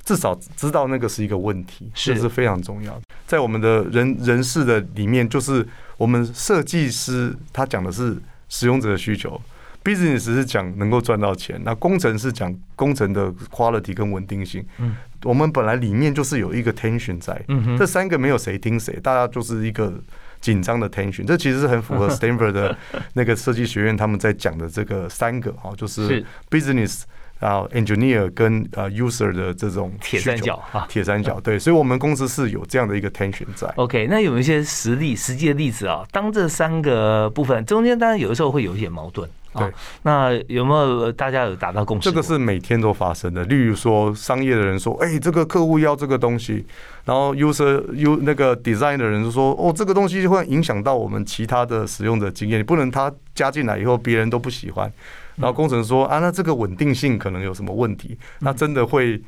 [0.06, 3.02] 至少知道那个是一个问题，这是非常重要的。
[3.28, 9.40] 在我们的人人事的里面，就是我们设计师他讲的是使用者的需求。
[9.84, 14.66] Business 是讲能够赚到钱，那工程是讲工程的 quality 跟稳定性。
[14.78, 19.94] 嗯，我们本来里面就是有一个 tension 在，嗯这三个没有谁听谁，大家就是一个
[20.40, 21.26] 紧张的 tension。
[21.26, 22.78] 这其实是很符合 Stanford 的
[23.14, 27.04] 那个设计学院他们在讲的这个三个哈，就是 business，
[27.40, 33.68] 然后 engineer 跟呃 user 的这种铁三角啊，铁三角对，所以我们公司是有这样的一个 tension 在。
[33.76, 39.30] OK，那有一些实例、实际的例子啊，当这三个部分中间，当然有的时候会有一些矛盾。
[39.56, 42.10] 对，那有没有大家有达到共识？
[42.10, 43.44] 这个是每天都发生的。
[43.44, 46.66] 例如说，商业的人说：“哎，这个客户要这个东西。”
[47.06, 54.92] 然后 user u 那个 design 的人就说：“哦，这个东西会影响到我们其他的使用者经验，你不能他加进来以后别人都不喜欢。”
[55.36, 58.18] 然后工程说：“啊，那这个稳定性可能有什么问题？
[58.40, 59.22] 那真的会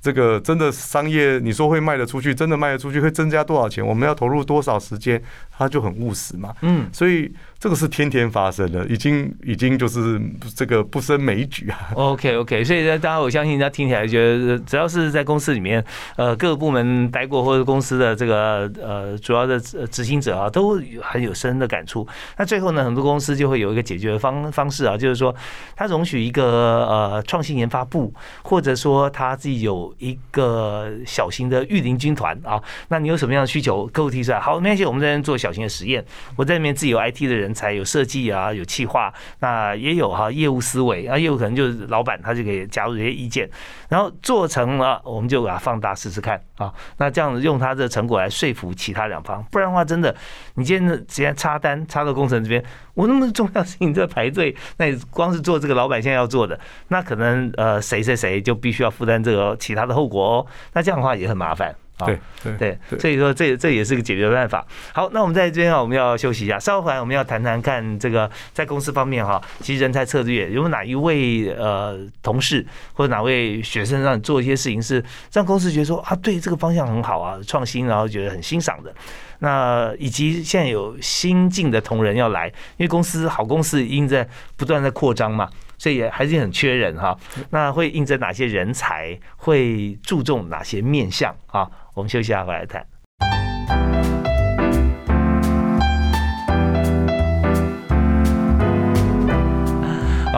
[0.00, 3.86] 这个真的商业你说会卖得出去，真的卖得出去会增加多少钱？
[3.86, 5.22] 我们要投入多少时间？
[5.56, 6.54] 他就很务实嘛。
[6.62, 7.32] 嗯，所以。
[7.60, 10.20] 这个是天天发生的，已经已经就是
[10.54, 11.90] 这个不胜枚举啊。
[11.94, 15.84] OK OK，所以呢，大家我相信，大家听起来觉得，只要是在公司里面，
[16.16, 22.06] 呃，各个部门待过或者公司的这个呃主要的执行者啊，都很有深的感触。
[22.36, 25.34] 那最后呢，很多公司就会有一个解决方方式啊，就是说，
[25.74, 32.62] 他容许一个呃创新研发部，或者说他自己有一个小型的御林军团啊。
[32.86, 36.04] 那你有什么样的需求，客户提出来，好，没关系，我们在这边做小型的实验，
[36.36, 37.47] 我在里面自己有 IT 的人。
[37.48, 43.48] 人才有设计啊，有企划，那也有哈业务思维啊，业务可能就是老板他就可以加入这些意见，
[43.88, 46.72] 然后做成了，我们就把它放大试试看啊。
[46.98, 50.14] 那这样子用他的成果来说服其他两方，不然的话，真的
[50.54, 56.58] 你今天直接插单插到工程这边，我那么重要事情在排队，那你光是做这个老板现在要做的，
[56.88, 60.46] 那可能呃谁谁谁就必须要负担这个其他的后果哦。
[60.74, 61.74] 那这样的话也很麻烦。
[62.06, 64.64] 对对对，所以说这这也是个解决办法。
[64.92, 78.94] 好，那我们在这边啊，我们要休息一下，稍后回来我们要谈谈看这个在公司方面哈，其实人才策略有哪一位呃同事或者哪位学生让你做一些事情是让公司觉得说啊，对这个方向很好啊，创新，然后觉得很欣赏的。
[79.40, 85.48] 那以及现在有新进的同仁要来，因为公司好公司因在不断在扩张嘛。
[85.80, 87.16] 所以也还是很缺人哈，
[87.50, 89.16] 那会应征哪些人才？
[89.36, 91.70] 会注重哪些面向啊？
[91.98, 94.17] 我们休息一下回来谈。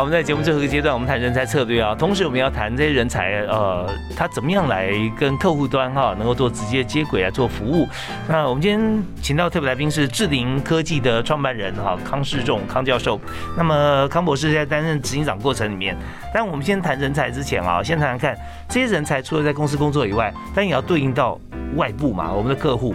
[0.01, 1.95] 我们在节目最后一个阶段，我们谈人才策略啊。
[1.95, 3.87] 同时，我们要谈这些人才，呃，
[4.17, 7.87] 他怎么样来跟客户端哈，能够做直接接轨来做服务。
[8.27, 13.21] 那我们今天请到特别来宾是智灵科技的创办人哈，康世仲康教授。
[13.59, 15.95] 那么康博士在担任执行长过程里面，
[16.33, 18.35] 但我们先谈人才之前啊，先谈谈看
[18.71, 21.39] 这些人才除了在公司工作以外，但也要对应到
[21.77, 22.95] 外部嘛，我们的客户。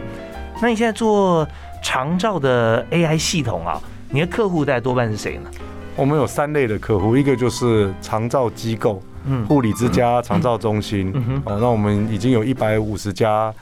[0.60, 1.48] 那你现在做
[1.84, 5.52] 长照的 AI 系统啊，你的客户大概多半是谁呢？
[5.98, 11.14] 我们有三类的客户，一个就是长照机构，嗯，护理之家、长照中心，
[11.46, 13.54] 哦，那我们已经有一百五十家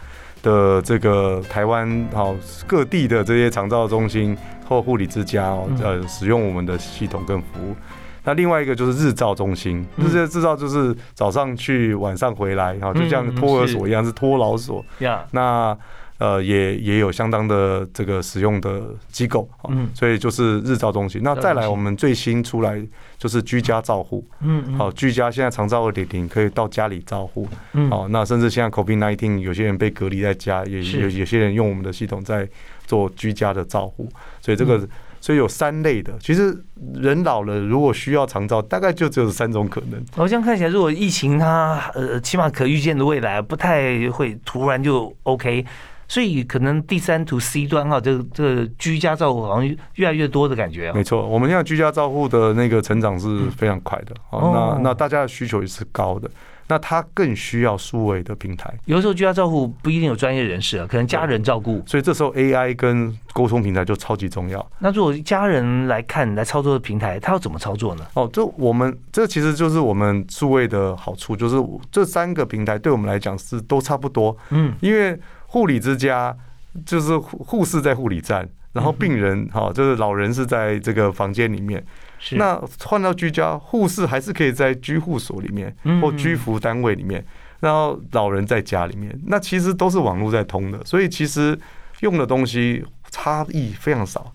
[0.41, 4.35] 的这个台湾好各地的这些长照中心
[4.67, 7.75] 或护理之家哦，呃，使用我们的系统跟服务。
[8.23, 14.83] 那另外一个就是日照中心，这些日照就是早上去，晚上回来，哈，就像托儿所一样，是托老所。
[14.99, 15.77] 呀，那。
[16.23, 21.19] 呃，也也有相当的这个使用的机构，嗯，所以就是日照中心。
[21.21, 22.81] 那再来，我们最新出来
[23.17, 32.47] 就是居家照护，嗯，好，居家现在长照二点零可以到家里照护，嗯，好，那甚至现在 COVID nineteen 有些人被隔离在家，也有有些人用我们的系统在
[32.87, 34.07] 做居家的照护，
[34.39, 34.87] 所以这个
[35.19, 36.13] 所以有三类的。
[36.21, 36.57] 其实
[36.93, 40.01] 人老了，如果需要长照，大概就只有三种可能。
[40.15, 45.65] 好像看起来，如果疫情它呃，起码可预见的未来不太会突然就 OK。
[46.07, 50.93] 所以可能第三图 C 端哈，这个这个居家照护好像越来越多的感觉啊。
[50.93, 54.15] 没错，我们现在居家照护的那个成长是非常快的。
[54.31, 56.29] 哦，那那大家的需求也是高的。
[56.65, 58.73] 那它更需要数位的平台。
[58.85, 61.83] 有时候居家照护不一定有专业人士啊，可能家人照顾。
[61.85, 64.65] 所以这时候 AI 跟沟通平台就超级重要。
[64.79, 68.05] 那如果家人来看来操作的平台，他要怎么操作呢？
[68.13, 74.35] 哦，这我们这其实就是我们数位的好处，就是这三个平台对我们来讲是都差不多。
[74.49, 75.19] 嗯，因为。
[75.53, 76.35] 护理之家
[76.83, 81.85] 就是护护士在护理站，然后病人哈就是老人是在这个房间里面。
[82.31, 87.23] 那换到居家，护士还是可以在居护所里面或居服单位里面，
[87.59, 89.15] 然后老人在家里面。
[89.27, 91.55] 那其实都是网络在通的，所以其实
[91.99, 94.33] 用的东西差异非常少。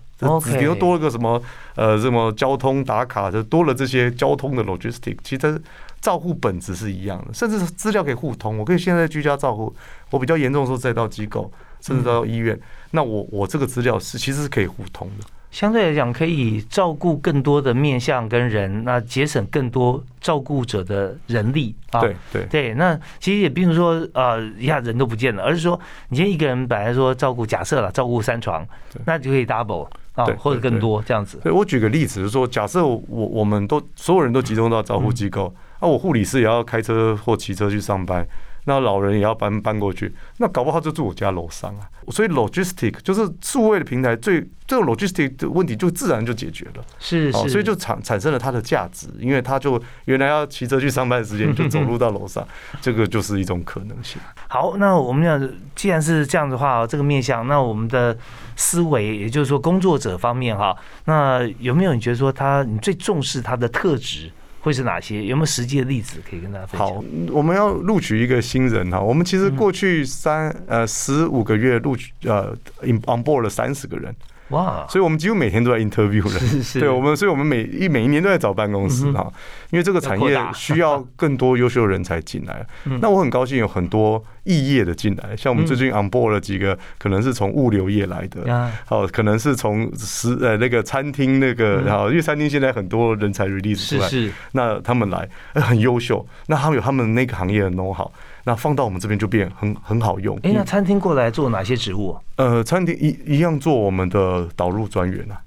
[0.57, 1.41] 比如多了个什么
[1.75, 5.61] 呃什么交通打卡，就多了这些交通的 logistic，其实。
[6.01, 8.57] 照护本质是一样的，甚至是资料可以互通。
[8.57, 9.75] 我可以现在居家照护，
[10.11, 11.51] 我比较严重的时候再到机构，
[11.81, 12.57] 甚至到医院，
[12.91, 15.25] 那我我这个资料是其实是可以互通的。
[15.51, 22.01] 相对来讲，可以照顾更多的面向跟人，那节省更多照顾者的人力啊。
[22.01, 25.79] 对对对，那其实也并不是说呃一下人都不见了，而是说
[26.09, 28.65] 你今天一个人本来说照顾，假设了照顾三床，
[29.05, 31.39] 那就可以 double 啊，或者更多这样子。
[31.43, 35.53] 对我举个例子，就是说假设我我们都所有人都集中到照护机构。
[35.81, 38.27] 那我护理师也要开车或骑车去上班，
[38.69, 41.89] 那老人也要搬搬过去，那搞不好就住我家楼上啊。
[42.09, 46.83] 所以 logistic 就是数位的平台，最这个 logistic 的问题就自然就解决了。
[46.99, 52.47] 是是，所以就产产生了它的价值，因为它就原来要骑车去上班的时间，就走路到楼上，
[52.79, 54.21] 这个就是一种可能性。
[54.47, 58.15] 好，那我们讲，既然是这样的话，这个面向，那我们的
[58.55, 64.31] 思维，也就是说工作者方面哈，那有没有你觉得说他你最重视他的特质？
[64.61, 65.23] 会是哪些？
[65.23, 66.87] 有没有实际的例子可以跟大家分享？
[66.87, 68.99] 好，我们要录取一个新人哈。
[68.99, 74.15] 我们其实过去三呃十五个月录取呃 on board 了三十个人。
[74.49, 74.83] 哇！
[74.89, 76.79] 所以，我们几乎每天都在 interview 了。
[76.79, 79.31] 对，我们，所以我们每一每一年都在找办公室哈，
[79.71, 82.65] 因为这个产业需要更多优秀人才进来。
[83.01, 98.11] 那我很高兴有很多异业的进来，像我们最近 on board 了几个，可能是从物流业来的，哦，可能是从食呃那个餐厅那个，然后因为餐厅现在很多人才 release 出来，那他们来很优秀，那他们有他们那个行业的 know how。
[98.45, 100.35] 那放到我们这边就变很很好用。
[100.41, 102.17] 哎，那餐厅过来做哪些职务？
[102.37, 105.37] 呃，餐厅一一样做我们的导入专员啊。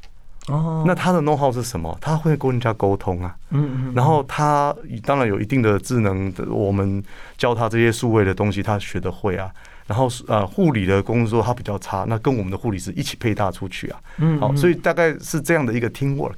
[0.48, 1.96] 哦，那他的 know how 是什么？
[2.00, 3.32] 他会跟人家沟通啊。
[3.50, 3.94] 嗯嗯。
[3.94, 4.74] 然后他
[5.04, 7.00] 当然有一定的智能，我们
[7.38, 9.48] 教他这些数位的东西，他学得会啊。
[9.86, 14.00] 然后呃，护理的工作他比较差，那跟我们的护理师一起配搭出去啊。
[14.18, 14.40] 嗯。
[14.40, 16.34] 好，所以大概是这样的一个 team work。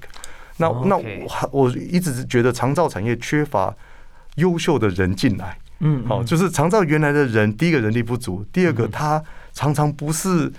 [0.59, 3.75] 那那我我一直觉得长照产业缺乏
[4.35, 5.57] 优秀的人进来。
[5.81, 9.23] 嗯，好，就是长照原来的人，第一个人力不足，第二个他
[9.55, 10.53] 常常不是。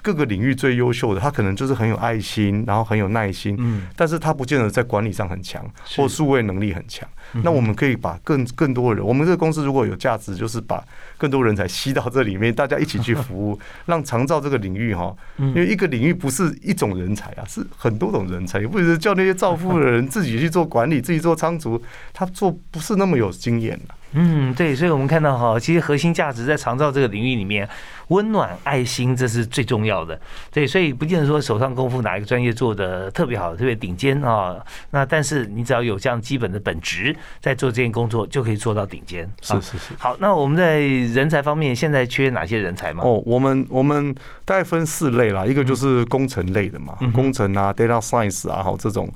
[0.00, 5.64] 各个领域最优秀的，他可能就是很有爱心，然后很有耐心，嗯，但是他不见得在管理上很强，
[5.96, 7.08] 或数位能力很强。
[7.44, 10.82] 那我们可以把更更多的人，我们这个公司如果有价值，就是把
[11.16, 21.80] 更多人才吸到这里面，大家一起去服务， 让长照这个领域哈，因为一个领域不是一种人才啊，是很多种人才，也不是叫那些造富的人自己去做管理，自己做仓储，
[22.12, 23.94] 他做不是那么有经验的。
[24.14, 27.66] 嗯，对，所以我们看到哈，其实核心价值在长照这个领域里面，
[28.12, 30.20] 温暖、爱心，这是最重要的。
[30.52, 39.28] 对，所以不见得说手上功夫哪一个专业做的特别好、特别顶尖啊，那但是你只要有这样基本的本职，在做这件工作就可以做到顶尖。
[39.40, 39.94] 是是是。
[39.98, 43.02] 好，那我们在人才方面现在缺哪些人才吗？
[43.04, 49.08] 哦，我们我们大概分四类啦，一个就是工程类的嘛，工程啊，data science 啊，好这种。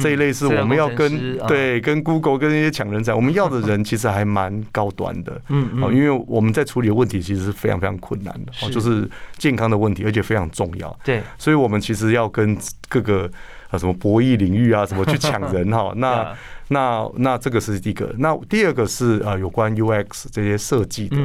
[0.00, 12.56] 这一类是我们要跟对跟 Google 跟那些抢人才，我们要的人其实还蛮高端的，嗯嗯，因为我们在处理的问题其实是非常非常困难的，哦，就是健康的问题，而且非常重要，对，所以我们其实要跟
[12.88, 13.30] 各个
[13.74, 16.34] 啊什么博弈领域啊什么去抢人哈， 那
[16.68, 21.16] 那那这个是第一个，那第二个是呃有关 UX 这些设计的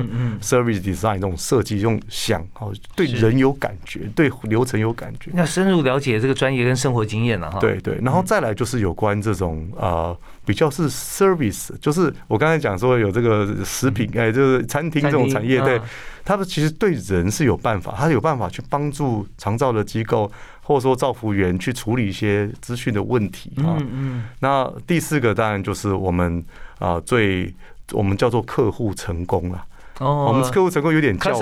[0.42, 5.32] ，service design 这种设计，用想哦对人有感觉，对流程有感觉。
[5.34, 7.60] 要深入了解这个专业跟生活经验了哈。
[7.60, 10.16] 对对，然后再来就是有关这种呃
[10.50, 15.82] 比较是 service，就是我刚才讲说有这个食品哎，就是餐厅这种产业，对嗯，
[16.26, 20.32] 他们其实对人是有办法，他有办法去帮助长照的机构
[20.64, 23.78] 或者说照服员去处理一些资讯的问题啊。
[23.78, 23.90] 嗯。
[23.94, 26.44] 嗯，那第四个当然就是我们
[26.80, 27.54] 啊、最
[27.92, 29.64] 我们叫做客户成功了。
[30.00, 31.34] 哦，我们客户成功有点教育。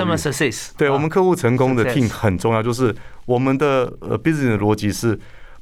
[0.76, 2.94] 对我们客户成功的 team 很重要，就是
[3.26, 5.18] 我们的呃 business 的逻辑是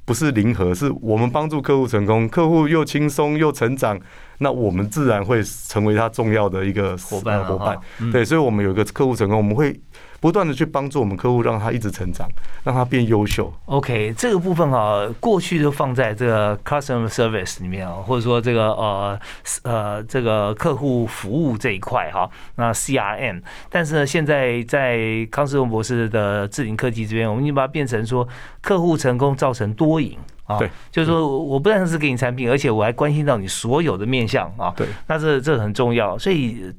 [0.05, 0.73] 不是零和？
[0.73, 3.99] 是我们帮助客户成功，客户又轻松又成长，
[4.39, 7.77] 那我们自然会成为他重要的一个伙伴伙伴。
[7.99, 9.79] 嗯对，所以我们有一个客户成功，我们会
[10.19, 12.27] 不断的去帮助我们客户，让他一直成长，
[12.63, 13.53] 让他变优秀。
[13.65, 19.19] OK，这个部分啊，过去就放在这个 customer service 里面啊，或者说这个呃
[19.63, 28.27] 呃这个客户服务这一块哈，那 CRM，但是呢，现在在康世荣博士的智林科技这边，我们已经把它变成说
[28.61, 36.73] 客户成功造成多赢啊，对，就是说我不但是给你产品，而且我还关心到你所有的面向啊，对，那这这很重要，所以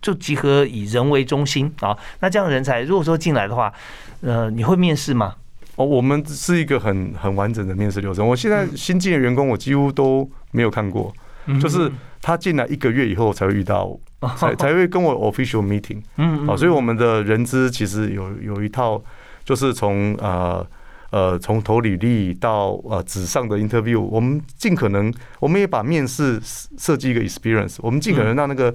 [0.00, 3.72] 就集合以人为中心啊，那这样的人才如果说进来的话，
[4.20, 5.36] 呃，你会面试吗？
[5.76, 8.26] 哦，我们是一个很很完整的面试流程。
[8.26, 11.10] 我现在新进的员工，我几乎都没有看过，
[11.60, 13.98] 就是他进来一个月以后才会遇到我，
[14.36, 16.02] 才才会跟我 official meeting。
[16.16, 19.02] 嗯好，所以我们的人资其实有有一套，
[19.44, 20.66] 就是从呃
[21.12, 26.40] 呃从投履历到呃纸上的 interview，我们尽可能，我们也把面试
[26.76, 28.74] 设计一个 experience，我们尽可能让那个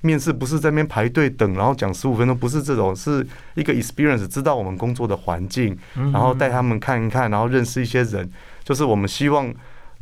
[0.00, 3.24] 面试不是在那边排队等，然后讲十五分钟，不是这种，是
[3.54, 8.28] 一个 experience，知道我们工作的环境，嗯然后带他们看一看，然后认识一些人，
[8.64, 9.54] 就是我们希望。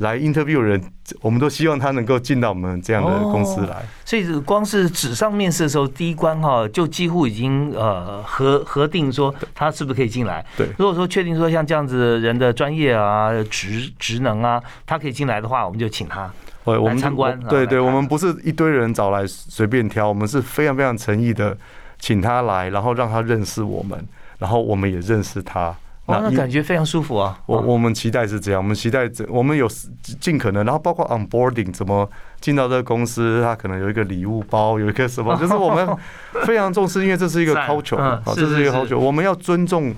[0.03, 0.79] 来 interview 人，
[1.21, 3.83] 我们都希望他能够进到我们这样的公司来。
[4.05, 10.45] 所以光是纸上面试的时候，第一关哈就几乎已经呃核核定说他是不是可以进来。
[10.55, 16.31] 对如果说确定说像这样子人的专业啊、职职能啊，他可以进来的话，我们就请他。
[16.65, 21.57] 对，我们参观对对，我们不是一堆人找来随便挑，我们是非常非常诚意的
[21.97, 24.05] 请他来，然后让他认识我们，
[24.39, 25.75] 然后我们也认识他。
[26.07, 27.39] 哇，那感觉非常舒服啊！
[27.45, 29.67] 我我们期待是这样，我们期待这我们有
[30.19, 32.09] 尽可能，然后包括 onboarding 怎么
[32.41, 35.87] 进到这个公司，他可能有一个礼物包，有一个什么， 就是我们
[36.45, 39.93] 非常重视，因为这是一个 culture，嗯啊，这是一个 culture，我们要尊重。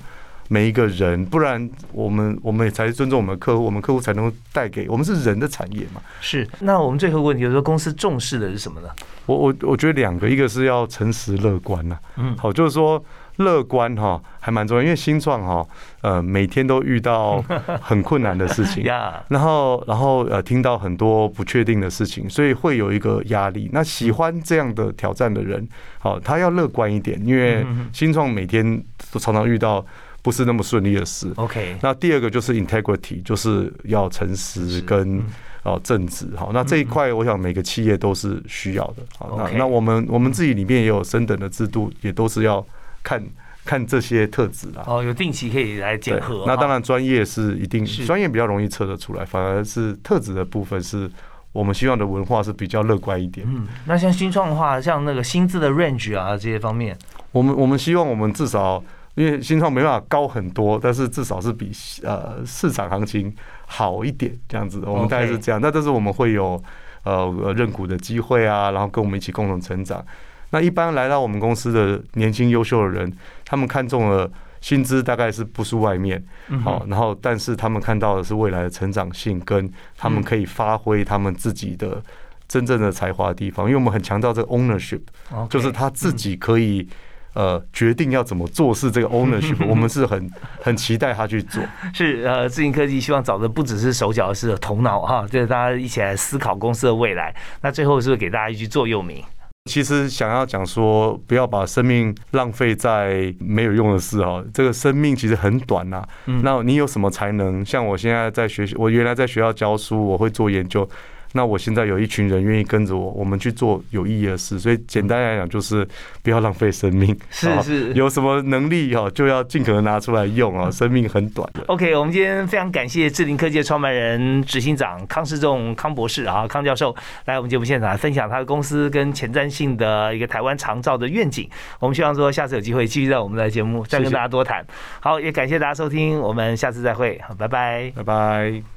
[0.47, 5.99] 每一个人，不然我们我们也才尊重我们的客户，我们客户才能够带给我们是人的产业嘛。
[6.21, 6.47] 是。
[6.59, 8.87] 那我们最后一个问题就是说，公司重视的是什么呢？
[9.25, 13.03] 我我我觉得两个，一个是要诚实乐观呐、嗯，好，就是说
[13.37, 15.67] 乐观哈还蛮重要，因为新创哈
[16.01, 17.43] 呃每天都遇到
[17.81, 23.69] 很困难的事情，然后然后呃听到很多不确定的事情，所以会有一个压力。
[23.73, 25.67] 那喜欢这样的挑战的人，
[25.99, 29.85] 好，他要乐观一点，因为嗯新创每天都常常遇到
[30.21, 31.31] 不是那么顺利的事。
[31.35, 35.25] OK，那第二个就是 integrity，就是要诚实跟嗯
[35.63, 36.27] 哦正直。
[36.35, 39.03] 好，那这一块我想每个企业都是需要的。
[39.19, 42.65] 好，那那我们我们自己里面也有升等的制度，也都是要
[43.05, 43.23] 看
[43.63, 44.83] 看这些特质啦。
[44.85, 51.09] 哦，有定期可以来检对核。，那当然专业是一定专业比较容易测得出来，反而是特质的部分是
[51.51, 53.45] 我们希望的文化是比较乐观一点。
[53.47, 56.97] 嗯，那像新创的话，像那个薪资的 range 啊这些方面，
[57.31, 58.83] 我们我们希望我们至少。
[59.15, 61.71] 因为新创没办法高很多，但是至少是比
[62.03, 63.33] 呃市场行情
[63.65, 64.83] 好一点这样子。
[64.85, 66.61] 我们大概是这样，那但是我们会有
[67.05, 70.05] 呃呃认股的机会啊，然后跟我们一起共同成长。
[70.51, 73.11] 那一般来到我们公司的年轻优秀的人，
[73.43, 74.29] 他们看中了
[74.61, 82.01] 薪资大概是不输外面，嗯好，然后但是他们看到的是未来的成长性，跟他们可以发挥他们自己的
[82.47, 83.65] 真正的才华的地方。
[83.67, 86.87] 因为我们很强调这个 ownership，OK，就是他自己可以。
[87.35, 90.31] 呃，决定要怎么做事，这个 ownership， 我们是很
[90.61, 91.61] 很期待他去做。
[91.93, 97.35] 是呃，智行科技希望找的不只是手脚，是头脑哈，就是大家一起来思考公司的未来。
[97.59, 99.21] 那最后是不是给大家一句座右铭？
[99.65, 104.45] 其实想要讲说，不要把生命浪费在没有用的事哦。
[104.53, 107.65] 这个生命其实很短呐、嗯那你有什么才能？
[107.65, 110.87] 像我现在在学校，我原来在学校教书，我会做研究。
[111.35, 114.57] 那我现在有一群人愿意跟着我，我们去做有意义的事。
[114.57, 115.85] 所以简单来讲，就是
[116.23, 117.13] 不要浪费生命。
[117.13, 120.71] 啊是是有什么能力哦，就要尽可能拿出来用哦。
[120.71, 121.63] 生命很短的。
[121.67, 131.49] OK，我们今天非常感谢智林科技的创办人、执行长康世仲康博士啊，康教授来我们节目现场分享他的公司跟前瞻性的一个台湾长照的愿景。
[131.79, 134.65] 我们希望说下次有机会继续在我们的节目再跟大家多谈。
[135.01, 137.91] 好，也感谢大家收听，我们下次再会，好，拜拜。
[137.95, 138.74] 拜拜。